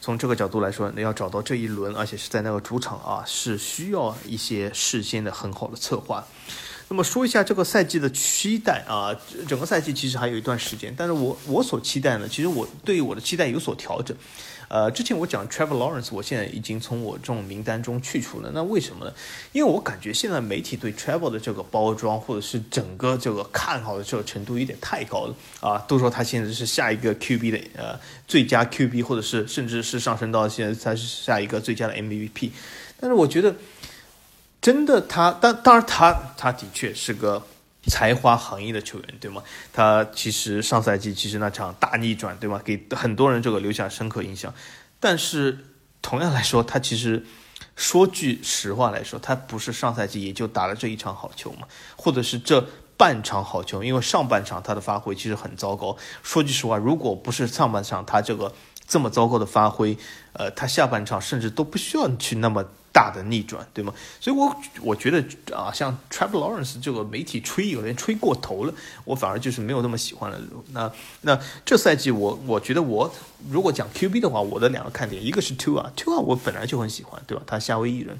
[0.00, 6.24] 从这个角度来说，你要找到这一轮，而且是在那个主场啊，是需要一些事先的很好的策划。
[6.90, 9.14] 那么说一下这个赛季的期待啊，
[9.46, 14.16] 整个赛季其实还有一段时间，但是我我所期待呢，其实我对我的期待有所调整。
[14.68, 18.50] 呃，之前我讲 Trevor Lawrence，我现在已经从我这种名单中去除了。
[18.52, 19.12] 那为什么呢？
[19.52, 25.78] 因为我感觉现在媒体对 Trevor 的这个包装，或者是整个这个看好的这个程度有点太高了啊！
[25.88, 32.50] 都说他现在是下一个 QB 的呃最佳 QB，或者是甚至是上升到现在他是下一个最佳的 MVP。
[33.00, 33.54] 但是我觉得
[34.60, 37.42] 真的他，当当然他他的确是个。
[37.88, 39.42] 才华横溢的球员，对吗？
[39.72, 42.60] 他其实上赛季其实那场大逆转，对吗？
[42.64, 44.54] 给很多人这个留下深刻印象。
[45.00, 45.64] 但是
[46.02, 47.24] 同样来说，他其实
[47.74, 52.64] 说句实话来说，他不是上赛季也就打了这一场好球嘛，或者是这
[52.96, 55.96] 半场好球，因为上半场他的发挥其实很糟糕。
[56.22, 58.52] 说句实话，如果不是上半场他这个
[58.86, 59.96] 这么糟糕的发挥，
[60.38, 62.64] 呃，他下半场甚至都不需要去那么。
[62.90, 63.94] 大的逆转，对吗？
[64.18, 65.22] 所以，我我觉得
[65.54, 68.74] 啊，像 Trevor Lawrence 这个媒体吹有点吹过头了，
[69.04, 70.40] 我反而就是没有那么喜欢了。
[70.72, 73.14] 那那这赛季，我我觉得我
[73.48, 77.44] 如果讲 QB 的话，我的两个看点，一个是 Two 啊，Two 啊，我本来就很喜欢，对吧？
[77.46, 78.18] 他夏威夷人，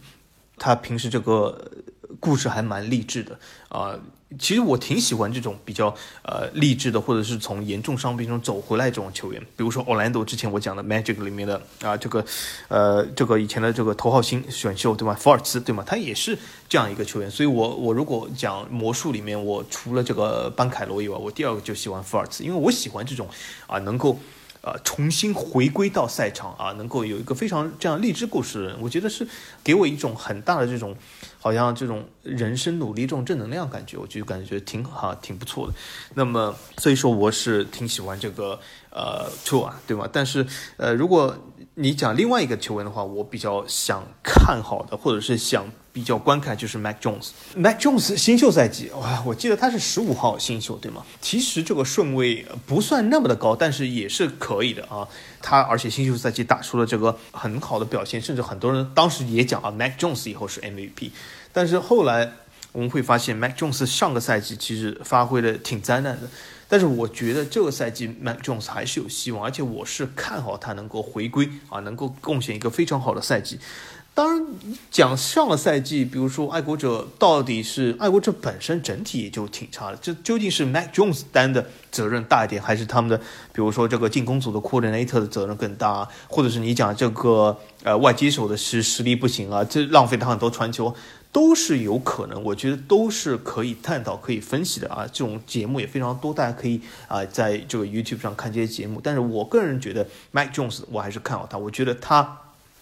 [0.58, 1.72] 他平时这个
[2.20, 3.98] 故事还蛮励志的啊。
[4.38, 5.88] 其实我挺喜欢这种比较
[6.22, 9.40] 呃励志的，或者是从严重伤病中走回来这种球员。
[9.56, 12.22] 比如说奥兰多之前我讲的 Magic 里面的啊这个
[12.68, 15.14] 呃这个以前的这个头号新选秀对吗？
[15.14, 15.82] 福尔茨对吗？
[15.86, 17.30] 他也是这样一个球员。
[17.30, 23.26] 所以我我如果讲魔术里面，我除了这个班凯罗以外，我第二个就喜欢福尔茨，因为我喜欢这种
[23.66, 24.18] 啊能够。
[24.60, 29.26] 呃，重新回归到赛场啊，能够有一个非常这样励志故事的人，我觉得是
[29.62, 30.94] 给我一种很大的这种，
[31.38, 35.74] 好像这种人生努力这种正能量感觉，我就感觉挺好，挺不错的。
[36.14, 38.58] 那么，所以说我是挺喜欢这个
[38.90, 40.08] 呃 t o 啊，对吗？
[40.12, 40.46] 但是
[40.76, 41.36] 呃，如果
[41.74, 45.64] 你讲另外一个球员的话，我比较想看好的，或者是想。
[45.98, 51.04] 比较观看就是 Mac Jones，Mac Jones 新秀赛季哇，我记得他是十五号新秀对吗？
[51.20, 55.08] 其实这个顺位不算那么的高，但是也是可以的啊。
[55.42, 61.10] 他而且新秀赛季打出了这个很好的表现，甚至很多人当时也讲啊，Mac Jones 以后是 MVP。
[61.52, 62.30] 但是后来
[62.70, 66.28] 我们会发现，Mac Jones 上个赛季其实发挥的挺灾难的。
[66.70, 73.58] 但是我觉得这个赛季 Mac Jones 还是有希望，而且我是看好他能够回归啊，能够贡献一个非常好的赛季。
[74.18, 74.44] 当然，
[74.90, 90.92] 讲上个赛季，比如说爱国者到底是爱国者本身整体也就挺差的，这究竟是 Mac Jones 担的责任大一点，还是他们的比如说这个进攻组的 coordinator 的责任更大，或者是你讲这个呃外接手的实实力不行啊，这浪费他很多传球，
[91.30, 95.06] 都是有可能，我觉得都是可以探讨、可以分析的啊。
[95.06, 99.00] 这种节目也非常多，大家可以啊在这个 YouTube 上看这些节目。
[99.00, 102.38] 但是我个人觉得 Mac Jones 我还是看好他，我觉得他。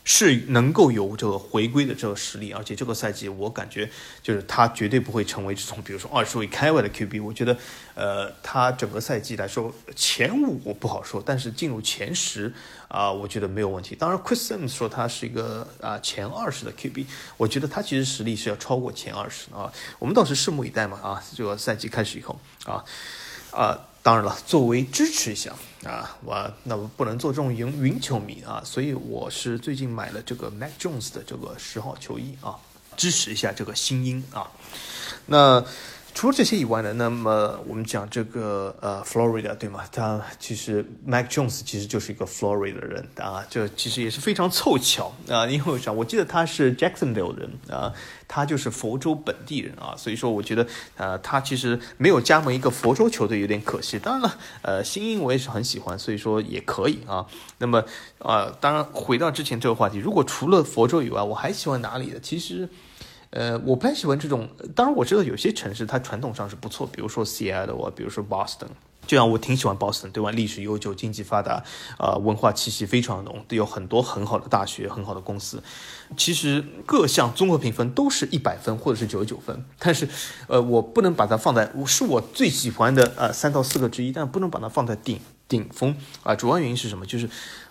[0.08, 3.90] 是能够有这个回归的这个实力，而且这个赛季我感觉
[4.22, 7.20] 就是他绝对不会成为这种 比如说二十位开外的 QB。
[7.24, 7.58] 我觉得，
[7.96, 12.54] 呃，他整个赛季来说前五我不好说，但是进入前十
[12.86, 13.96] 啊，我觉得没有问题。
[13.96, 17.04] 当然，Chris Sims 说他是一个啊前二十的 QB，
[17.36, 19.72] 我觉得他其实实力是要超过前二十啊。
[19.98, 22.84] 我们到时拭目以待嘛啊，这个赛季开始以后啊
[23.50, 23.76] 啊。
[24.06, 25.52] 当然了，作为支持一下
[25.84, 32.54] 啊，我那我不能做这种云云球迷啊，所以我是最近买了这个 Mac Jones 的这个十号球衣啊，
[32.96, 34.48] 支持一下这个新英啊，
[35.26, 35.64] 那。
[36.16, 39.84] 除了这些以外呢，那么我们讲这个呃，Florida 对吗？
[39.92, 45.46] 他其实 Mac Jones 其实就是一个 Florida 人啊，这其实也是非常凑巧啊。
[45.46, 45.92] 因为啥？
[45.92, 47.92] 我记得他是 Jacksonville 人啊，
[48.26, 53.98] 他就是佛州本地人啊，所以说我觉得呃，他其实没有加盟一个佛州球队有点可惜。
[53.98, 57.26] 当然了，呃，新英我也是很喜欢，所以说也可以啊。
[57.58, 57.84] 那么
[58.20, 62.18] 啊，当然回到之前这个话题，如果除了佛州以外，我还喜欢哪里的？
[62.18, 62.66] 其实。
[63.36, 64.48] 呃，我不太喜欢这种。
[64.74, 68.68] 当然，我知道有些城市它传统上是不错，比如说 Seattle 啊，比如说 Boston。
[69.06, 70.30] 就像我挺喜欢 Boston，对吧？
[70.30, 71.62] 历史悠久，经济发达，
[71.98, 75.62] 啊，文化气息非常浓，有很多很好的大学，很好的公司。
[76.16, 80.08] 其实各项综合评分都是一百分或者是九十九分，但是，
[80.48, 86.34] 呃，我不能把它放在是我最喜欢的呃三到四个之一，但不能把它放在顶顶峰啊。
[86.34, 87.04] 主要原因是什么？
[87.04, 87.28] 就是。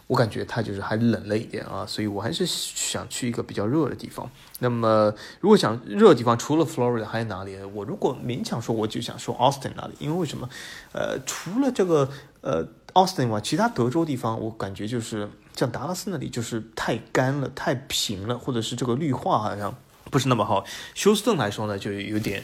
[0.07, 4.29] 我感觉它就是还冷了一点啊，所以我还是想去一个比较热的地方。
[4.59, 7.57] 那么，如果想热的地方，除了 Florida 还有哪里？
[7.73, 10.47] 我如果勉强说，我就想说 Austin 那里，因为为什么？
[10.91, 12.07] 呃，除了这个
[12.41, 19.75] 呃 Austin 外，其他德州地方我感觉就是像达拉斯那里就是太干了、太平了，或者是这个绿化好像
[20.11, 20.63] 不是那么好。
[20.93, 22.43] 休斯顿来说呢，就有点。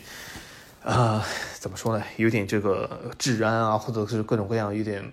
[0.83, 1.23] 啊，
[1.59, 2.03] 怎么说呢？
[2.17, 5.03] 有点这个治安啊，或者是各种各样有点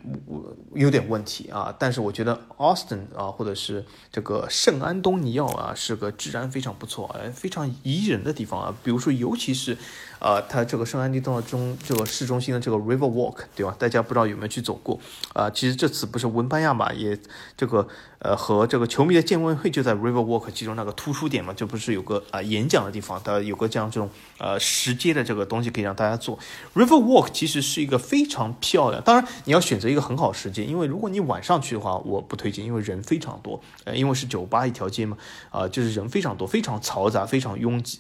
[0.75, 1.75] 有点问题啊。
[1.79, 8.75] 但是我觉得 Austin 啊，或者是这个圣安东尼奥啊，是个治安非常不错、哎，非常宜人的地方啊。
[8.83, 9.77] 比如说，尤其是。
[10.19, 13.77] 啊，它这个圣安地东的中这个市中心的这个 River Walk，对吧？
[13.79, 14.99] 大家不知道有没有去走过？
[15.33, 17.17] 啊，其实这次不是文班亚马也
[17.57, 17.87] 这个
[18.19, 26.39] 呃和这个球迷的见面会就在 River Walk 其中那个突出点嘛，就不是有个啊演讲的地方，它有个这样这种呃石阶的这个东东西可以让大家做。
[26.75, 35.17] River Walk 其实是一个非常漂亮，当然你要选择一个很好时间，因为如果你晚上去的话，我不推荐，因为人非常多，呃，因为是酒吧一条街嘛，
[35.51, 37.99] 啊，就是人非常多，非常嘈杂，非常拥挤。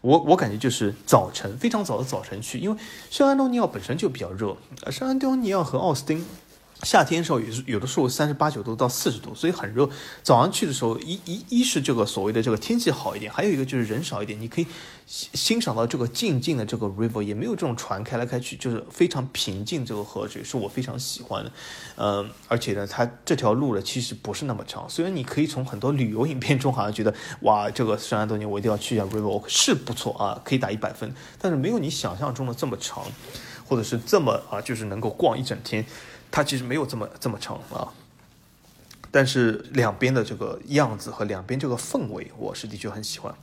[0.00, 2.76] 我我感觉就是早晨非常早的早晨去，因为
[3.10, 4.56] 圣安东尼奥本身就比较热，
[4.90, 6.24] 圣安东尼奥和奥斯汀。
[6.84, 9.88] 夏天的时候也是有的时候三十八九度到四十度，所以很热。
[10.22, 14.66] 早上去的时候，一一一是这个所谓的这个天气好一点，还有一个就是人少一点，你可以
[15.06, 19.84] 欣赏到这个静静的这个 river，也没有这种船开来开去，就是非常平静。
[19.84, 21.52] 这个河水是我非常喜欢的，
[21.96, 24.88] 嗯，而且呢，它这条路呢其实不是那么长。
[24.88, 33.04] 虽然你可以从很多旅游影片中好像觉得哇，这个圣安东尼我一定要去一下 river，是不错啊，可以打一百分，但是没有你想象中的这么长，
[33.66, 35.84] 或者是这么啊，就是能够逛一整天。
[36.30, 37.92] 它其实没有这么这么长啊，
[39.10, 43.34] 但是两边的这个样子和两边这个氛围，我是的确很喜欢。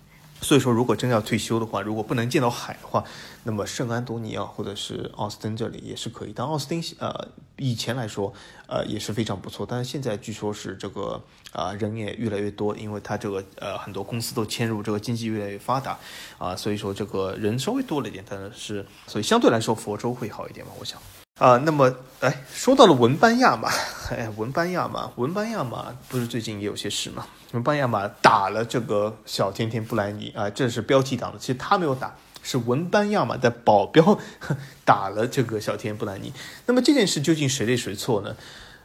[0.41, 3.03] 所以说，如果真要退休的话，如果不能见到海的话，
[3.45, 6.33] 那么圣安东尼奥或者是奥斯汀这里也是可以。
[6.35, 8.31] 但奥斯汀呃以前来说
[8.67, 11.19] 呃也是非常不错，但是现在据说是这个
[11.53, 15.97] 啊人也越来越多，因为它这个呃很多公司都迁入，这个经济越来越发达
[16.37, 21.01] 啊，所以说这个人稍微多了一点，但是所以相对来说佛州会好一点吧，我想。
[21.37, 23.69] 啊，那么，哎，说到了文班亚马，
[24.09, 27.27] 哎，文班亚马，文班亚马不是最近也有些事吗？
[27.51, 34.17] 文班亚马打了这个小甜甜布兰妮啊，这是标题党的，其实他没有打，是文班亚马的保镖
[34.85, 36.31] 打了这个小甜布兰妮。
[36.67, 38.33] 那么这件事究竟谁对谁错呢？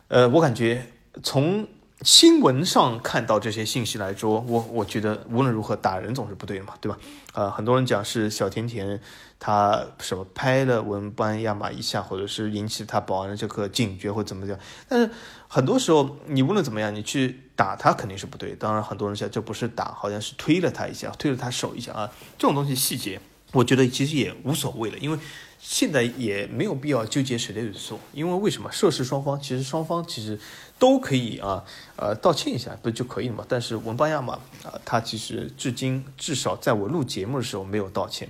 [0.09, 0.87] 呃，我感觉
[1.23, 1.69] 从。
[2.03, 6.97] 新闻上看到这些信息来说，我我觉得无论如何打人总是不对嘛，对吧？
[7.35, 8.99] 呃，很多人讲是小甜甜
[9.41, 14.57] 他什么拍了文班亚马一下，或者是引起他保安的这个警觉或怎么样。
[14.87, 15.11] 但是
[15.49, 18.55] 很多时候你无论怎么样，你去打他肯定是不对。
[18.55, 23.21] 当然很多人想这不是打，好像是推了他一下，推了他手一下啊，这种东西细节
[23.53, 25.19] 我觉得其实也无所谓了，因为
[25.59, 30.39] 现在也没有必要纠结谁的错，因为为什么涉事双方其实双方其实
[30.79, 31.65] 都可以啊
[31.97, 33.45] 呃道歉一下不就可以了嘛？
[33.49, 34.35] 但是文班亚马
[34.65, 38.29] 啊，他其实至今至少在我录节目的时候没有道歉，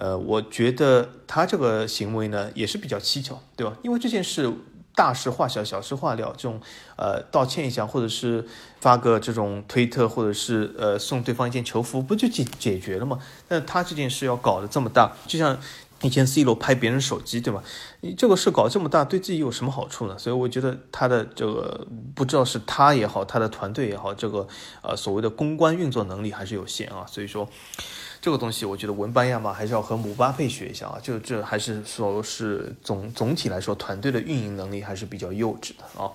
[0.00, 3.76] 呃，我觉得他这个行为呢也是比较蹊跷，对吧？
[3.82, 4.50] 因为这件事。
[4.92, 6.60] 大事化小，小事化了，这种
[6.96, 8.44] 呃道歉一下，或者是
[8.80, 13.18] 发个这种推特，或者是呃送对方一件球服，不就解解决了吗？
[13.48, 15.56] 那他这件事要搞得这么大，就像
[16.02, 17.62] 以前 C 罗拍别人手机，对吧？
[18.00, 20.18] 你这个事搞这么大，对自己有什么好处呢？
[20.18, 24.46] 所以我觉得他的这个不知道是他也好，他的团队也好，这个
[24.82, 27.06] 呃所谓的公关运作能力还是有限啊。
[27.06, 27.48] 所以说。
[28.20, 36.10] 这个东西，我觉得文班亚马还是要和姆巴佩学一下啊，就这还是说是总总体来说，团队的运营能力还是比较幼稚的啊。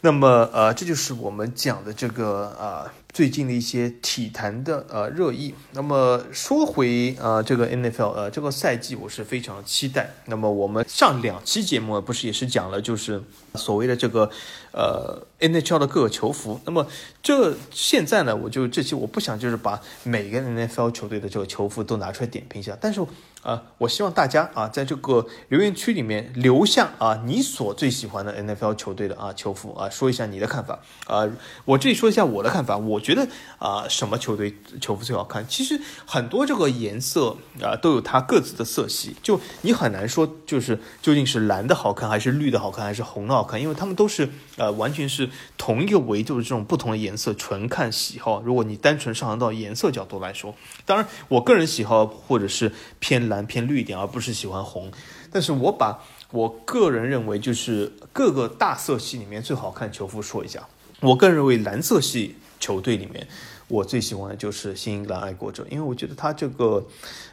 [0.00, 2.92] 那么呃，这就是我们讲的这个啊。
[3.14, 10.10] 最近的一些体坛的呃热议，那么说回呃这个 NFL 呃这个赛季我是非常期待。
[10.26, 13.22] 那么我们上两期节目不是也是讲了就是
[13.54, 14.28] 所谓的这个
[14.72, 16.60] 呃 NHL 的各个球服。
[16.64, 16.88] 那么
[17.22, 23.00] 这现在呢，我就这期我不想就是把每个 NFL 球队的这个球服都拿出来点评一下，但是
[23.44, 31.24] 啊，我希望大家啊在这个留言区里面留下啊你所最喜欢的 NFL 球队的啊球服啊，说一下你的看法啊。
[31.64, 33.04] 我这里说一下我的看法，我。
[33.04, 33.28] 觉得
[33.58, 35.46] 啊，什么球队球服最好看？
[35.46, 39.14] 其实很多这个颜色啊，都有它各自的色系。
[39.22, 43.60] 就你很难说，就是究竟是蓝的好看，还是绿的好看，还是红的好看？
[43.60, 45.28] 因为它们都是呃，完全是
[45.58, 48.40] 同一个维度的这种不同的颜色，纯看喜好。
[48.40, 50.54] 如果你单纯上升到颜色角度来说，
[50.86, 54.90] 当然我个人喜好或者是偏蓝偏绿一点，而不是喜欢红。
[55.30, 55.98] 但是我把
[56.30, 60.66] 我个人认为就是各个大色系里面最好看球服说一下。
[61.00, 62.36] 我个人认为蓝色系。
[62.60, 63.28] 球队里面，
[63.74, 66.86] 我最喜欢的就是新英格兰爱国者，因为我觉得他这个，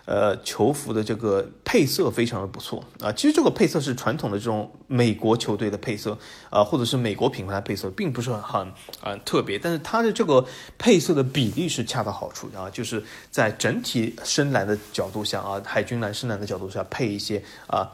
[0.05, 3.11] 呃，球服的这个配色非常的不错啊。
[3.11, 6.17] 其实这个配色是传统的这种美国球队的配色
[6.49, 8.67] 啊，或者是美国品牌的配色，并不是很很
[9.01, 9.59] 啊特别。
[9.59, 10.43] 但是它的这个
[10.79, 17.87] 配色的比例是恰到好处啊，就是在整体深蓝的角度下啊，海军蓝深蓝的角度下配一些啊。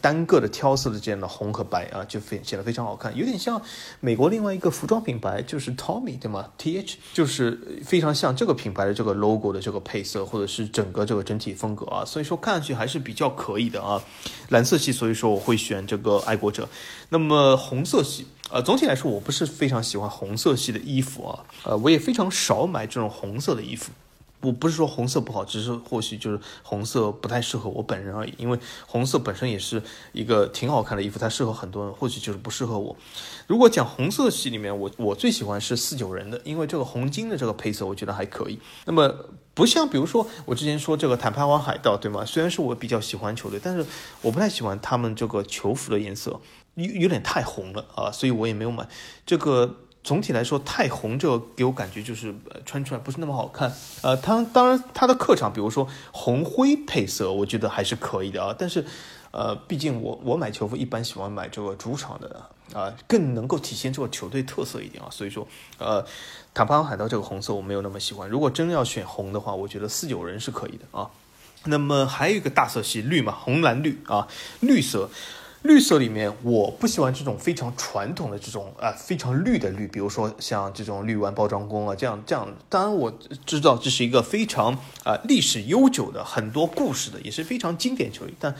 [0.00, 3.60] 单个的挑色的这样的红和白啊，就非显得非常好看，有点像
[4.00, 14.02] 美国另外一个服装品牌，就是 Tommy 对吗？T H 就是非常像这个品牌的这个 logo 的这个配色，或者是整个这个整体风格啊，所以说看上去还是比较可以的啊。
[14.48, 16.68] 蓝色系，所以说我会选这个爱国者。
[17.10, 23.92] 那么红色系，呃，总体来说我不是非常喜欢红色系的衣服啊，呃，我也非常少买这种红色的衣服。
[24.40, 28.32] 我不是说红色不好，只是或许就是红色不太适合我本人而已。
[28.38, 29.82] 因为红色本身也是
[30.12, 32.96] 一个挺好看的衣服，它适合很多人，或许就是不适合我。
[33.46, 38.58] 如果讲红色系里面，我我最喜欢是四九人的，因为这个红金的这个配色我觉得还可以。
[38.86, 39.14] 那么
[39.52, 42.24] 不像比如说我之前说这个坦帕湾海盗，对吗？
[42.24, 43.84] 虽然是我比较喜欢球队，但是
[44.22, 46.40] 我不太喜欢他们这个球服的颜色，
[46.76, 48.88] 有有点太红了啊，所以我也没有买
[49.26, 49.76] 这个。
[50.02, 52.34] 总体来说，太红这个给我感觉就是
[52.64, 53.70] 穿出来不是那么好看。
[54.02, 58.54] 呃，它当然它的客场，比如说红灰配色，我觉得还是可以的啊。
[58.58, 58.84] 但是，
[59.30, 65.08] 呃，毕竟我我买球服一般喜欢买这个主场的啊，更能够体现这个球队特色一点啊。
[65.10, 65.46] 所以说，
[65.78, 66.02] 呃，
[66.54, 68.28] 坦帕湾海盗这个红色我没有那么喜欢。
[68.28, 71.10] 如果真要选红的话，我觉得四九人是可以的啊。
[71.64, 74.26] 那么还有一个大色系绿嘛，红蓝绿啊，
[74.60, 75.10] 绿色。
[75.62, 82.48] 绿色里面，我不喜欢这种非常传统的这种啊非常绿的绿，比如说像这种绿湾包装工啊，这样这样。
[82.70, 83.12] 当然我
[83.44, 84.72] 知道这是一个非常
[85.04, 88.54] 啊历史悠久的、很多故事的，也是非常经典球衣，但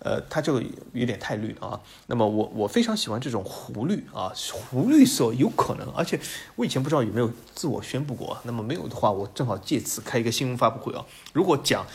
[0.00, 1.80] 呃它这个有点太绿了啊。
[2.08, 6.20] 那么我我非常喜欢这种湖绿啊，湖绿色有可能，而且
[6.56, 11.02] 我以前不知道有没有自我宣布过，那么没有的话，我正好借此开一个新闻发布会啊。
[11.32, 11.86] 如果讲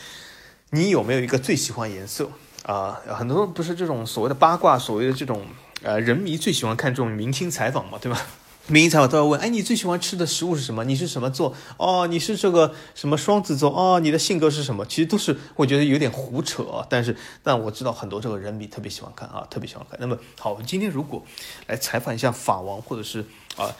[0.70, 2.28] 你有没有一个最喜欢颜色？
[2.68, 5.40] 啊，很多不是这种所谓的八卦，所谓的这种
[5.82, 8.20] 呃人迷最喜欢看这种明星采访嘛，对吧？
[8.68, 10.84] 明星采访都要问，哎，你最喜欢吃的食物是什么？
[10.84, 11.54] 你是什么座？
[11.78, 13.70] 哦，你是这个什么双子座？
[13.70, 14.84] 哦，你的性格是什么？
[14.84, 16.86] 其实都是我觉得有点胡扯啊。
[16.90, 19.98] 但是，但我知道很多这个人迷特别喜欢看啊，特别喜欢看。
[19.98, 21.22] 那么好，今天如果
[21.68, 23.24] 来采访一下法王，或者是
[23.56, 23.74] 啊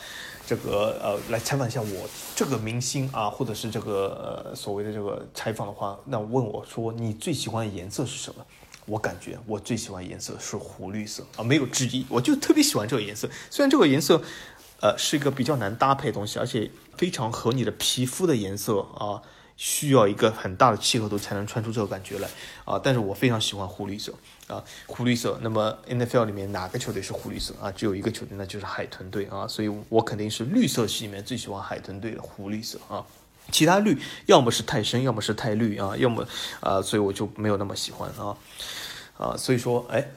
[0.47, 8.43] 这个呃来采访一下我这个明星啊，或者是这个呃所谓的这个采访的话，那问我说你最喜欢的颜色是什么？
[8.89, 12.07] 我感觉我最喜欢颜色是湖绿色啊，没有之一。
[12.09, 14.22] 我就特别喜欢这个颜色，虽然这个颜色，
[14.80, 19.20] 呃，是一个比较难搭配的东西，而且非常和你的皮肤的颜色啊，
[19.59, 22.28] 需要一个很大的契合度才能穿出这个感觉来
[22.64, 22.80] 啊。
[22.82, 24.14] 但是我非常喜欢湖绿色
[24.47, 25.39] 啊，湖绿色。
[25.43, 27.70] 那么 NFL 里面哪个球队是湖绿色啊？
[27.70, 29.47] 只有一个球队，那就是海豚队啊。
[29.47, 33.05] 所以我肯定是绿色系里面最喜欢海豚队的湖绿色啊。
[33.51, 36.26] 其他绿要么是太深，要么是太绿啊，要么
[36.61, 38.36] 啊，所以我就没有那么喜欢啊。
[39.18, 40.12] 啊，所以说，哎，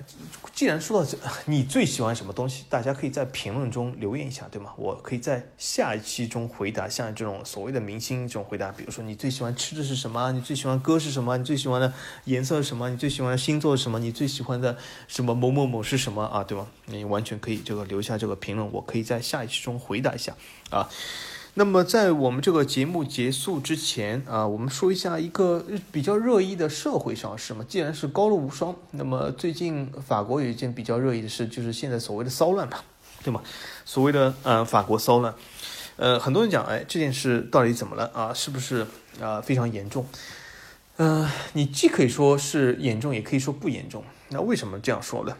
[0.53, 2.65] 既然说到这，你最喜欢什么东西？
[2.69, 4.73] 大家可以在评论中留言一下，对吗？
[4.77, 10.32] 我可以在下一期中回答像这种所谓的明星这种回答，比如说你最喜欢吃的是什么？
[10.34, 11.36] 你最喜欢歌是什么？
[11.36, 11.91] 你最喜欢的
[12.25, 12.91] 颜色是什么？
[12.91, 13.97] 你最喜欢的星座是什么？
[13.97, 14.77] 你最喜欢的
[15.07, 16.43] 什么某某某是什么啊？
[16.43, 16.67] 对吧？
[16.86, 20.36] 你完全可以这个留下这个评论，我可以在下一期中回答一下
[20.69, 20.88] 啊。
[21.53, 27.65] 那么在我们这个节目结束之前啊，我们说一下一个比较热议的社会上事嘛。
[27.67, 32.77] 既然是高露无双，那么最近法国有一件比较热议的事，就是现在所谓的骚乱嘛，
[33.21, 33.41] 对吗？
[33.83, 35.35] 所谓的呃法国骚乱，
[35.97, 38.33] 呃很多人讲，哎这件事到底怎么了啊？
[38.33, 38.87] 是不是
[39.19, 40.07] 啊非常严重？
[40.97, 44.03] 嗯，你既可以说是严重，也可以说不严重。
[44.29, 45.35] 那为什么这样说呢？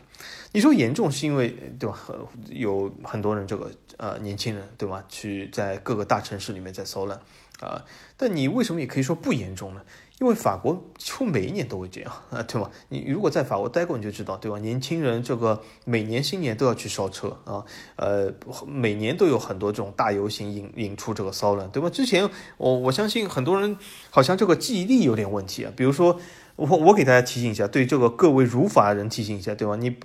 [0.54, 1.50] 你说严重是因为
[1.80, 1.96] 对吧？
[1.96, 2.16] 很
[2.50, 5.04] 有很多人这个呃年轻人对吧？
[5.08, 7.20] 去在各个大城市里面在骚乱
[7.62, 7.84] 啊。
[8.18, 9.82] 但你为什么也可以说不严重呢？
[10.20, 12.70] 因为法国几乎每一年都会这样啊， 对吧？
[12.90, 14.60] 你如果在法国待过，你就知道对吧？
[14.60, 17.64] 年轻人这个每年新年都要去烧车啊，
[17.96, 18.32] 呃，
[18.68, 21.90] 每年都有很多这种大游行引引出这个骚乱，对吧？
[21.90, 23.78] 之前我我相信很多人
[24.10, 26.20] 好像这个记忆力有点问题啊，比如说
[26.58, 29.78] 我我给大家提醒一下，对这个各位如法人提醒一下，对吧？
[29.78, 29.96] 你。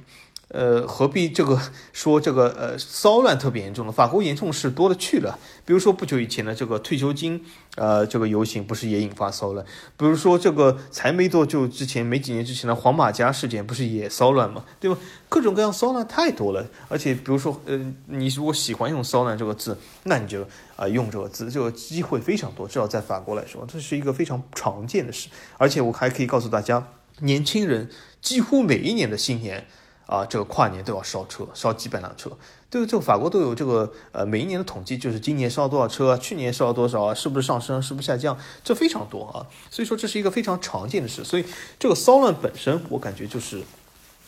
[0.49, 1.61] 呃，何必这个
[1.93, 3.91] 说这个呃骚乱特别严重了？
[3.91, 5.37] 法国严重事多了去了。
[5.65, 7.45] 比如说不久以前的这个退休金，
[7.75, 9.67] 呃，这个游行不是也引发骚乱？
[9.97, 14.65] 比如说这个才没多久之前，没几年之前的黄马甲事件，不是也骚乱吗？
[14.79, 14.97] 对吧？
[15.29, 16.65] 各种各样骚乱太多了。
[16.89, 22.69] 而且比如说，呃，你如果喜欢用骚乱这个字，那你就啊用这个字，这个机会非常多。
[22.69, 25.29] 至少在法国来说，这是一个非常常见的事。
[25.59, 26.87] 而且我还可以告诉大家，
[27.19, 27.91] 年轻人
[28.21, 29.67] 几乎每一年的新年。
[30.07, 32.31] 啊，这个跨年都要烧车，烧几百辆车。
[32.69, 39.47] 对，这个法国都有这个呃，每一年的统计，就是今年烧多少车，去年烧多少，是不是上升，是不是下降，这非常多啊。
[39.71, 41.23] 所以说这是一个非常常见的事。
[41.25, 41.45] 所以
[41.79, 43.63] 这个骚乱本身，我感觉就是，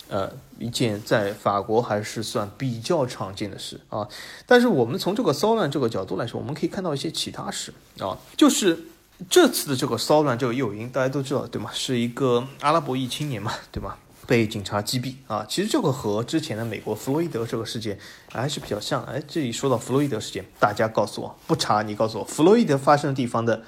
[0.07, 4.07] 呃，一件在法国还是算比较常见的事啊。
[4.45, 8.85] 但是我们从这个骚乱这个角度来说，我们可以看到一些其他事啊，就是
[9.29, 11.69] 这次的这个骚乱这个诱因，大家都知道对吗？
[11.73, 13.97] 是一个阿拉伯裔青年嘛，对吗？
[14.29, 15.43] 被警察击毙啊！
[15.49, 17.97] 其实这个和之前的美国弗洛伊德这个事件
[18.31, 19.03] 还是比较像。
[19.05, 23.63] 哎，这里说到弗洛伊德事件，大家告诉我不查，你告诉我弗洛伊德发生的地方的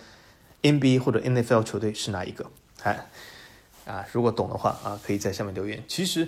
[0.61, 2.45] NBA 或者 NFL 球队是哪一个？
[2.83, 3.09] 哎，
[3.87, 5.83] 啊，如果懂的话啊，可以在下面留言。
[5.87, 6.27] 其实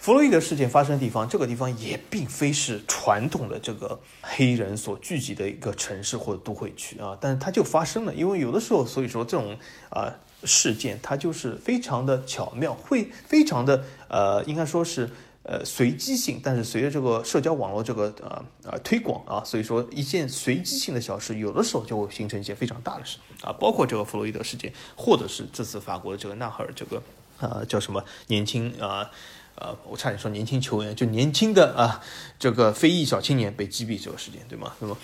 [0.00, 8.12] 弗洛伊德事件发生的地方，这个地方也并非是传统的这个黑人所聚集的一个城市或者都会区啊，但是它就发生了。
[8.12, 9.56] 因为有的时候，所以说这种
[9.90, 10.12] 啊。
[10.44, 15.10] 事件它就是非常的巧妙，会非常的呃，应该说是
[15.42, 27.02] 呃随机性，但是随着这个社交网络这个呃呃推广啊，所以说一件随机性的小事，有的时候就会形成一件非常大的事啊，包括这个弗洛伊德事件，或者是这次法国的这个纳赫尔这个
[27.40, 29.10] 呃叫什么年轻啊
[29.56, 32.00] 呃，我差点说年轻球员，就年轻的啊
[32.38, 34.72] 这个非裔小青年被击毙这个事件，对吗？
[34.78, 34.96] 那么。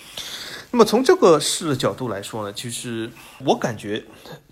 [0.75, 3.09] 那么从这个事的角度来说呢，其实
[3.45, 4.03] 我感觉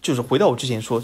[0.01, 1.03] 就是回到我之前说，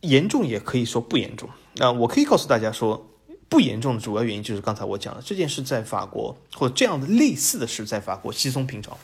[0.00, 1.46] 严重也可以说不严重。
[1.74, 3.10] 那我可以告诉大家说，
[3.50, 8.96] 不严重的主要原因就是刚才我讲的这件事在法国或者这样的类似的事在法国稀松平常。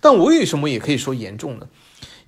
[0.00, 1.68] 但我为什么也可以说严重呢？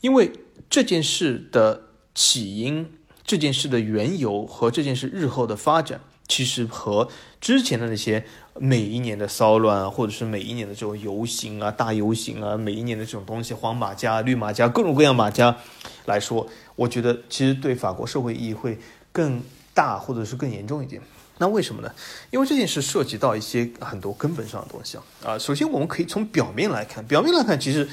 [0.00, 0.30] 因为
[0.68, 2.88] 这件事的起因、
[3.24, 6.00] 这件事的缘由和这件事日后的发展。
[6.28, 7.08] 其实和
[7.40, 8.22] 之前的那些
[8.58, 15.56] 每一年的骚乱，或者是每一年的这种游行啊、大游行啊，每一年的这种东西，黄马甲、绿马甲，各种各样马甲
[16.04, 18.78] 来说，我觉得其实对法国社会意义会
[19.10, 21.00] 更大，或者是更严重一点。
[21.38, 21.90] 那为什么呢？
[22.30, 24.98] 因为这件事涉及到一些很多根本上的东西。
[25.24, 27.88] 啊，首先我们可以从表面来看，表面来看其实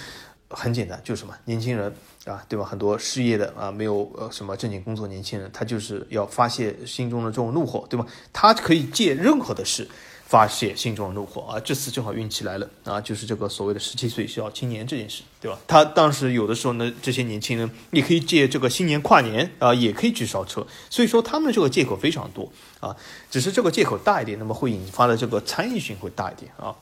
[0.50, 1.96] 很简单，就是什么年轻人。
[2.28, 2.66] 啊，对吧？
[2.66, 8.06] 很多失业的啊，没有呃什么正经工作年轻人，他就是要发泄心中的这种怒火，对吧？
[8.34, 9.88] 他可以借任何的事
[10.26, 11.60] 发泄心中的怒火啊。
[11.60, 15.58] 这次正好运气来了啊，就是这个所谓的十七岁小青年这件事，对吧？
[15.66, 22.52] 他当时有的时候呢，这些年轻人也可以借这个新年跨年啊，也可以去烧车，所以说他们这个借口非常多
[22.82, 22.96] 啊，
[23.32, 26.76] 只是这个借口大一点，那么会引发的这个参与性会大一点啊。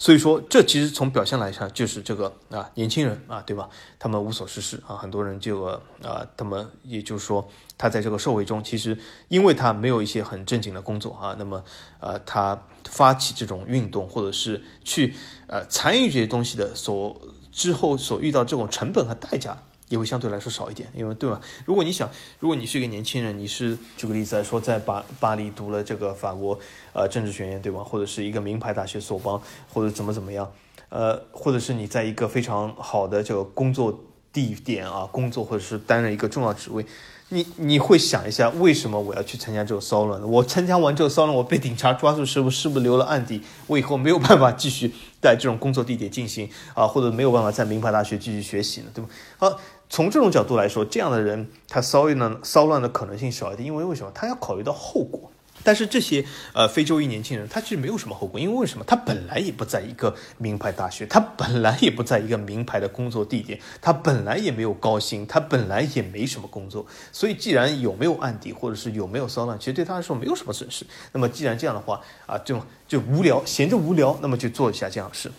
[0.00, 3.68] 所以说，这其实从表现来看，就是这个啊，年轻人啊，对吧？
[3.98, 5.62] 他们无所事事啊，很多人就
[6.02, 7.46] 啊，他们也就是说，
[7.76, 8.96] 他在这个社会中，其实
[9.28, 11.62] 因为他没有一些很正经的工作啊，那么
[12.00, 15.14] 呃，他发起这种运动，或者是去
[15.46, 17.20] 呃参与这些东西的所
[17.52, 19.62] 之后所遇到这种成本和代价。
[19.90, 21.40] 也会相对来说少一点，因为对吧？
[21.66, 26.58] 如果你想，如果你是一个年轻人，你是举个例子来说，在巴巴黎读了这个法国
[26.92, 27.82] 呃政治学院，对吧？
[27.82, 30.50] 或者是一个名牌大学索邦，或者怎么怎么样，
[30.90, 34.00] 呃，或者是你在一个非常好的这个工作
[34.32, 36.86] 地点啊工作，或者是担任一个重要职位，
[37.30, 40.26] 你你会想一下，为什么我要去参加这个骚乱呢？
[40.26, 43.40] 我参加完这个骚乱，我被警察抓住，是不是不是留了案底？
[43.68, 48.88] 我以后没有办法继续在这种工作地点进行啊，或者没有办法在名牌大学继续学习呢？
[48.92, 49.10] 对吧？
[49.38, 54.10] 好，从这种角度来说，这样的人他骚乱呢骚乱的可能性少一点，因为为什么？
[54.14, 55.30] 他要考虑到后果。
[55.62, 58.84] 但是这些呃非洲裔年轻人，他其实没有什么后果，因为为什么？
[58.86, 70.84] 他本来也不在一个名牌大学，他本来也不在一个名牌的工作地点，他本来也没有高薪，他本来也没什么工作，所以既然有没有案底，或者是有没有骚乱，其实对他来说没有什么损失。
[71.12, 75.30] 那么既然这样的话啊，就就无聊，闲着无聊，那么就做一下这样的事。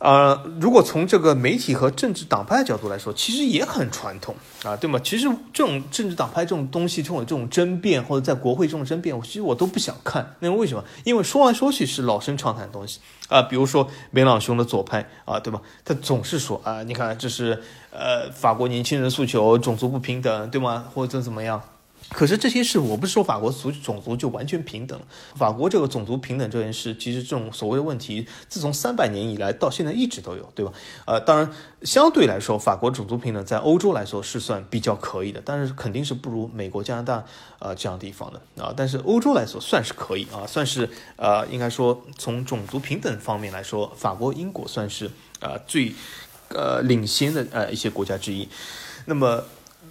[0.00, 4.34] 呃，如果从这个媒体和政治党派的角度来说，其实也很传统
[4.64, 4.98] 啊，对吗？
[5.02, 10.34] 其实这种政治党派这种东西，这种这种争辩或者在国会这种争辩，我其实我都不想看。
[10.40, 10.84] 那为什么？
[11.04, 13.40] 因为说来说去是老生常谈的东西啊。
[13.42, 15.62] 比如说梅朗雄的左派啊，对吧？
[15.84, 20.86] 他总是说啊，你看这是呃法国年轻人诉求，种族不平等，对吗？
[20.92, 21.62] 或者怎么样？
[22.14, 24.98] 可是这些事，我不是说法国族种族就完全平等。
[25.34, 30.72] 法国这个种族平等这件事，其实这种所谓的问题，自从三百年以来到现在一直都有，对吧？
[31.06, 31.50] 呃，当然
[31.82, 37.24] 相对来说，法国种族平等在欧洲来说是算比较可以的，但是肯定是不如美国、加拿大
[37.58, 38.72] 呃这样地方的啊。
[38.76, 45.10] 但是欧洲来说算是可以啊，算是呃应该说从种族平等方面来说，法国、英国算是
[45.40, 45.92] 呃最
[46.50, 48.48] 呃领先的呃一些国家之一。
[49.06, 49.42] 那么。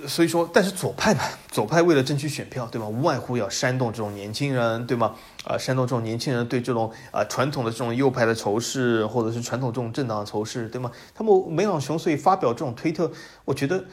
[0.07, 1.23] 所以说，但是左派嘛？
[1.51, 2.87] 左派为了争取选票，对吗？
[2.87, 5.15] 无外乎要煽动这种年轻人，对吗？
[5.45, 10.91] 啊，煽动这种年轻人对这种啊传统的这种右派的仇视，或者是传统这种政党的仇视，对吗？
[11.13, 13.11] 他们梅朗雄所以发表这种推特，
[13.45, 13.85] 我觉得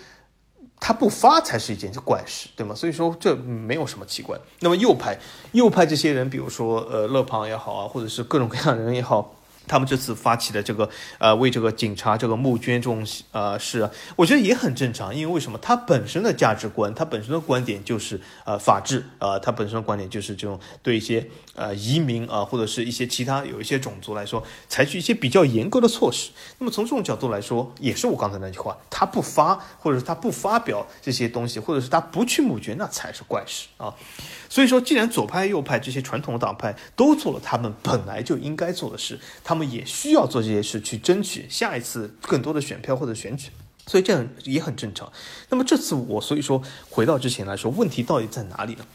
[0.78, 2.74] 他不发才是一件怪事，对吗？
[2.74, 4.38] 所以说这没有什么奇怪。
[4.60, 5.18] 那么右派，
[5.52, 9.34] 右派这些人，比如说呃勒庞也好啊，或者是各种各样的人也好。
[9.66, 10.88] 他们这次发起的这个，
[11.18, 15.14] 呃，为这个警察这个募捐这种，呃，事，我觉得也很正常。
[15.14, 15.58] 因为为什么？
[15.58, 26.30] 他本身的价值观，他本身的观点就是，呃，法治，呃，他本身的观点就是这种对一些，呃，移民啊，或者是一些其他有一些种族来说，采取一些比较严格的措施。
[26.58, 33.94] 那么从这种角度来说，也是我刚才那句话，他不发，或者是他不发表这些东西，或者是他不去募捐，那才是怪事啊。
[34.48, 43.50] 所以说，既然左派、右派这些传统的党派都做了他们本来就应该做的事，他他们也需要做这些事去争取下一次更多的选票或者选举，
[43.84, 45.12] 所以这样也很正常。
[45.48, 48.86] 那么这次我所以说回到之前来说，问题到底在哪里呢？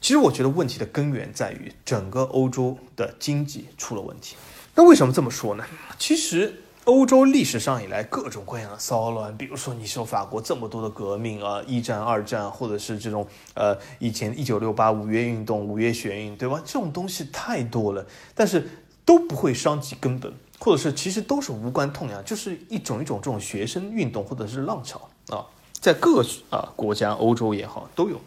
[0.00, 4.36] 其实我觉得问题的根源在于整个欧洲的经济出了问题。
[4.74, 5.66] 那为什么这么说呢？
[5.98, 6.62] 其实。
[6.84, 16.60] 欧洲历史上以来各种各样的骚乱，比如说你说法国这么多的革命啊，一战、二战，或者是这种呃以前一九六八五月运动、五月学运，对吧？
[16.64, 18.66] 这种东西太多了，但是
[19.10, 25.44] 都不会伤及根本，或者是其实都是无关痛痒，就是一种一种这种学生运动或者是浪潮啊，
[25.80, 28.20] 在各啊国家，欧洲也好都有。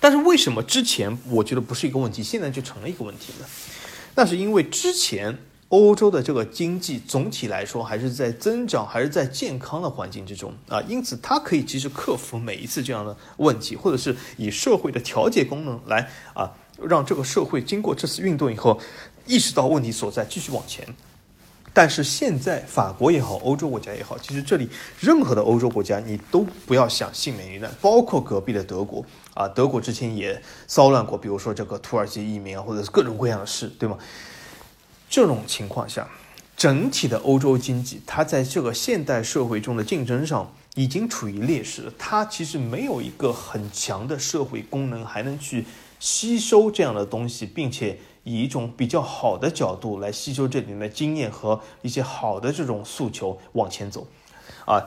[0.00, 3.46] 但是为什么之前我觉得不是一个问题，现在就成了一个问题呢？
[4.16, 5.38] 那是因为之前。
[5.72, 16.52] 欧洲的这个经济总体来说还是在增长，还是在健康的环境之中啊，因此它可以及时克服每一次这样的问题，或者是以社会的调节功能来啊，
[16.86, 18.78] 让这个社会经过这次运动以后，
[19.26, 20.86] 意识到问题所在，继续往前。
[21.74, 24.68] 但是现在法国也好，欧洲国家也好，其实这里
[25.00, 29.02] 任何的欧洲国家你都不要想幸免于难，包括隔壁的德国
[29.32, 33.96] 啊，德国之前也骚乱过，比如说这个土耳其移民啊，或者是各种各样的事，对吗？
[35.08, 36.06] 这种情况下，
[36.58, 41.92] 整体的欧洲经济，它在这个现代社会中的竞争上已经处于劣势了。
[41.98, 45.64] 它其实没有一个很强的社会功能，还能去
[45.98, 54.06] 吸收这样的东西，并且以一种比较好的角度来吸收这里面的经验和一些好的这种诉求往前走。
[54.64, 54.86] 啊，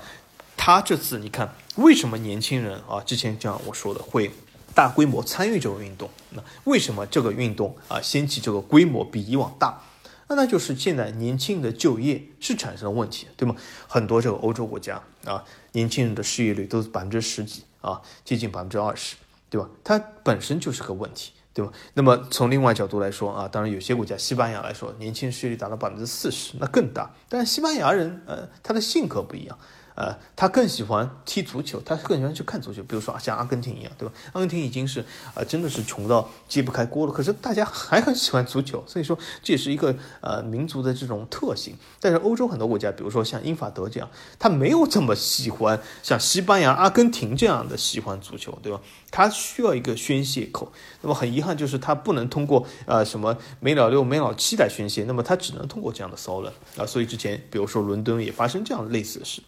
[0.55, 4.31] 他这次你看，为什么年轻人啊，之前像我说的会
[4.73, 6.09] 大规模参与这个运动？
[6.31, 9.81] 那为什么这个运动啊掀起这个规模比以往大？
[10.27, 13.55] 那那就是现在年轻人的就业是产生了问题，对吗？
[13.87, 19.17] 很多这个欧洲国家啊，年轻人的失业率都是百分之十几啊，接近百分之二十，
[19.51, 19.69] 对吧？
[19.83, 21.71] 它本身就是个问题，对吧？
[21.93, 27.09] 那么从另外角度来说啊，当然有些国家，西班牙来说，年轻失业率达到百分之四十，那更大。
[27.29, 29.57] 但是西班牙人呃，他的性格不一样。
[29.95, 32.83] 呃，他更喜欢踢足球，他更喜欢去看足球。
[32.83, 34.13] 比如说像阿根廷一样，对吧？
[34.33, 37.13] 阿根廷已经是呃，真的是穷到揭不开锅了。
[37.13, 41.75] 可是大家还很喜欢足球，所以说这也是一个呃民族的这种特性。
[41.99, 48.81] 但是欧洲很多国家，比如说像英法德这样，他没有这么喜欢像西班牙、阿根廷这样的喜欢足球，对吧？
[49.11, 50.73] 他需要一个宣泄口。
[51.01, 56.85] 那么很遗憾，就是他不能通过呃什么梅老六、梅老七来宣泄，那么他只能通过这样的骚乱啊。
[56.85, 59.41] 所以之前比如说伦敦也发生这样类似的事。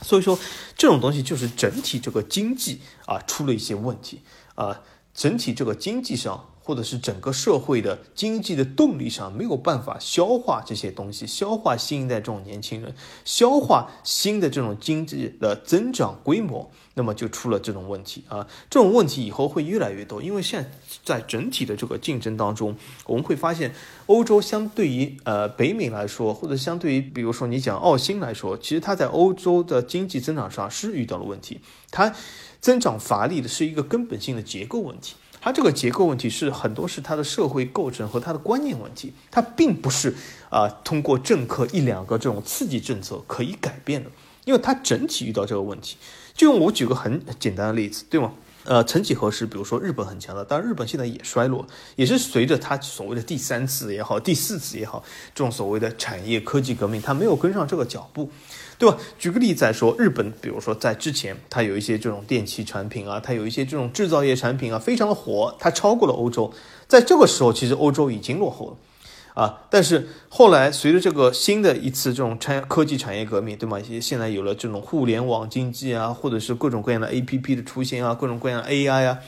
[0.00, 0.38] 所以说
[0.76, 4.22] 这种东西就是整体这个经济啊出了一些问题
[4.54, 4.82] 啊，
[5.14, 6.50] 整体这个经济上。
[6.64, 18.46] 或者是整个社会的经济的动力上没有办法消化这些东西，消化新一代这种年轻人，消化新的这种经济的增长规模，那么就出了这种问题啊！
[18.70, 20.70] 这种问题以后会越来越多，因为现在
[21.04, 23.74] 在整体的这个竞争当中，我们会发现，
[24.06, 31.60] 欧洲相对于呃北美来说，或者相对于比如说你讲澳新来说，其实它在欧洲的经济增长上是遇到了问题，
[31.90, 32.14] 它
[32.62, 35.14] 增长乏力的是一个根本性的结构问题。
[35.44, 40.14] 它这个结构问题是很多是它的社会构成和它的观念问题，它并不是
[40.48, 44.10] 啊通过政客一两个这种刺激政策可以改变的，
[44.46, 45.98] 因为它整体遇到这个问题。
[46.32, 48.32] 就用我举个很简单的例子，对吗？
[48.64, 51.66] 呃，曾几何时，比如说日本很强的，当然日本现在也衰落，
[51.96, 58.30] 也是随着它所谓的第三次也好，第四次也好，这种所谓的产业科技革命，它没有跟上这个脚步。
[58.78, 58.96] 对吧？
[59.18, 66.52] 举个例子来说，日本，比如说在之前，它有一些这种电器产品啊，它有一些这种制造业产品啊，非常的火，它超过了欧洲。
[66.88, 73.78] 在这个时候，其实欧洲已经落后了，啊，但是后来随着这个新的一次这种产科技产业革命，对吗？
[74.00, 79.18] 现在有了这种互联网经济啊，或者是各种各样的 A P P 的出现啊，各种各样 A I 啊，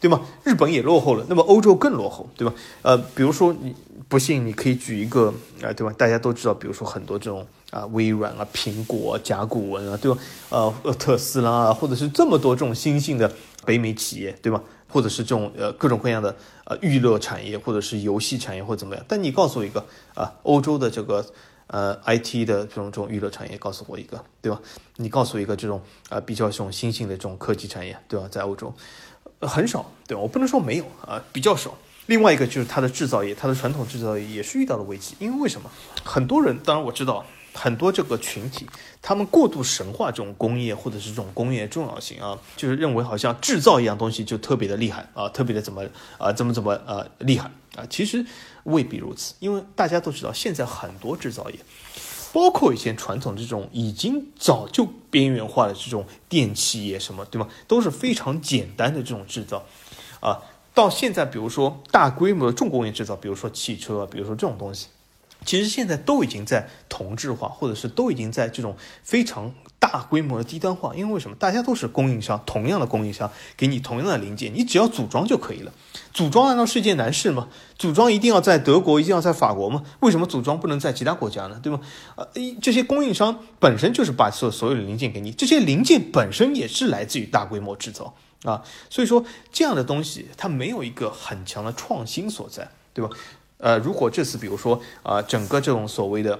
[0.00, 0.22] 对吗？
[0.44, 2.52] 日本也落后了，那么欧洲更落后，对吧？
[2.82, 3.74] 呃，比如说你
[4.08, 5.32] 不信，你可以举一个
[5.62, 5.94] 啊，对吧？
[5.96, 7.46] 大家都知道，比如说很多这种。
[7.70, 10.18] 啊，微软啊，苹果、甲骨文啊，对吧？
[10.48, 13.30] 呃，特斯拉啊，或者是这么多这种新兴的
[13.66, 14.62] 北美企业，对吧？
[14.90, 19.04] 或者是这种呃各种各样的呃娱乐产业，或者是游戏产业，或者怎么样？
[19.06, 21.22] 但你告诉我一个啊，欧洲的这个
[21.66, 24.58] 呃 IT 的这种这种娱乐产业，告诉我一个，对吧？
[24.96, 28.26] 你告诉我一个这种啊比较这种新兴的这种科技产业，对吧？
[28.30, 28.72] 在欧洲
[29.42, 30.22] 很少，对吧？
[30.22, 31.74] 我不能说没有啊，比较少。
[32.06, 35.70] 另外一个就是它的制造业，它的传统制造业也是遇到了危机，因为为什么？
[36.02, 37.22] 很多人，当然我知道。
[37.58, 38.64] 很多这个群体，
[39.02, 45.84] 他们过度神化这种工业或者是这种工业重要性啊，就是认为好像制造一样东西就特别的厉害啊，特别的怎么
[46.18, 48.24] 啊，怎么怎么啊厉害啊，其实
[48.62, 51.58] 未必如此，因为大家都知道，现在很多制造业，
[52.32, 57.48] 包括以前传统这种已经早就边缘化的这种电器业什么，对吗？
[57.66, 59.66] 都是非常简单的这种制造
[60.20, 60.38] 啊，
[60.72, 64.86] 到现在，比如说大规模的重工业制造，比如说汽车，比如说这种东西。
[65.44, 70.94] 其实现在都已经在同质化，或者是都已经在这种非常大规模的低端化。
[70.94, 71.36] 因为为什么？
[71.36, 75.72] 大家都是供应商，同样的供应商给你同样的零件，你只要组装就可以了。
[76.12, 77.48] 组装难道是一件难事吗？
[77.78, 79.84] 组装一定要在德国，一定要在法国吗？
[80.00, 81.60] 为什么组装不能在其他国家呢？
[81.62, 81.80] 对吗？
[82.16, 82.26] 呃，
[82.60, 88.62] 这些供应商本身就是把所所有的零件给你，这些零件本身也是来自于大规模制造啊。
[88.90, 93.10] 所以说，这样的东西它没有一个很强的创新所在，对吧？
[93.58, 96.38] 呃，如果这次比如说啊，整个这种所谓的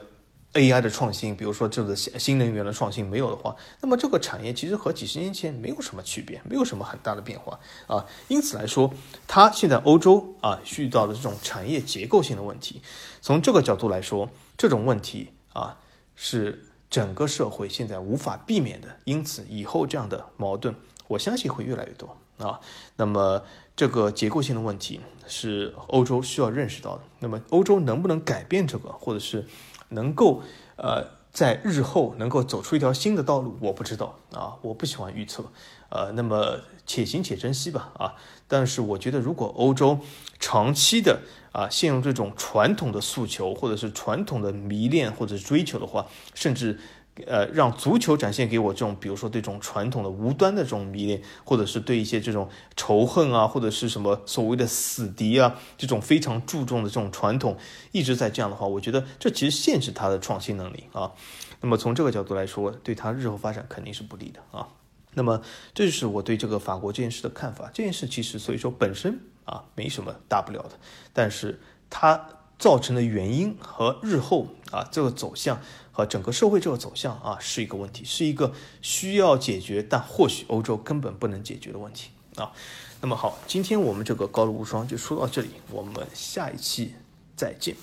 [0.54, 8.06] AI 的创新，比如说这个新新能源的创新没有的话，那么这个产业其实和几十年前没有什么区别，没有什么很大的变化啊。
[8.28, 8.92] 因此来说，
[9.26, 12.80] 它现在欧洲啊遇到的这种产业结构性的问题，
[13.20, 15.76] 从这个角度来说，这种问题啊
[16.14, 18.88] 是整个社会现在无法避免的。
[19.04, 20.74] 因此，以后这样的矛盾，
[21.08, 22.60] 我相信会越来越多啊。
[22.96, 23.42] 那么。
[23.78, 27.02] 这个结构性的问题是欧洲需要认识到的。
[27.20, 29.46] 那么，欧洲能不能改变这个，或者是
[29.90, 30.42] 能够
[30.74, 35.44] 呃在日后能够走出一条新的道路，我不知道啊，我不喜欢预测。
[35.90, 38.14] 呃，那么且行且珍惜吧啊。
[38.48, 40.00] 但是，我觉得如果欧洲
[40.40, 41.20] 长期的
[41.52, 46.04] 啊陷入这种传统的诉求，或者是传统的迷恋或者追求的话，
[46.34, 46.80] 甚至。
[47.26, 57.56] 呃，让足球展现给我这种，比如说对这种传统的无端的这种迷恋，或者是对一些这种仇恨啊，或者是什么所谓的死敌啊，这种非常注重的这种传统，
[57.92, 61.12] 一直在这样的话，我觉得这其实限制他的创新能力啊。
[61.60, 64.68] 那么从这个角度来说，对他日后发展肯定是不利的啊。
[65.14, 65.42] 那么
[65.74, 67.70] 这就是我对这个法国这件事的看法。
[67.74, 70.72] 这件事其实所以说本身啊没什么大不了的，
[71.12, 71.60] 但是
[71.90, 75.60] 它造成的原因和日后啊这个走向。
[75.99, 82.53] 和整个社会这个走向啊，是一个问题，是一个需要解决，但或许欧洲根本不能解决的问题啊。
[83.01, 86.94] 那么好，今天我们这个高露无双就说到这里，我们下一期
[87.34, 87.74] 再见。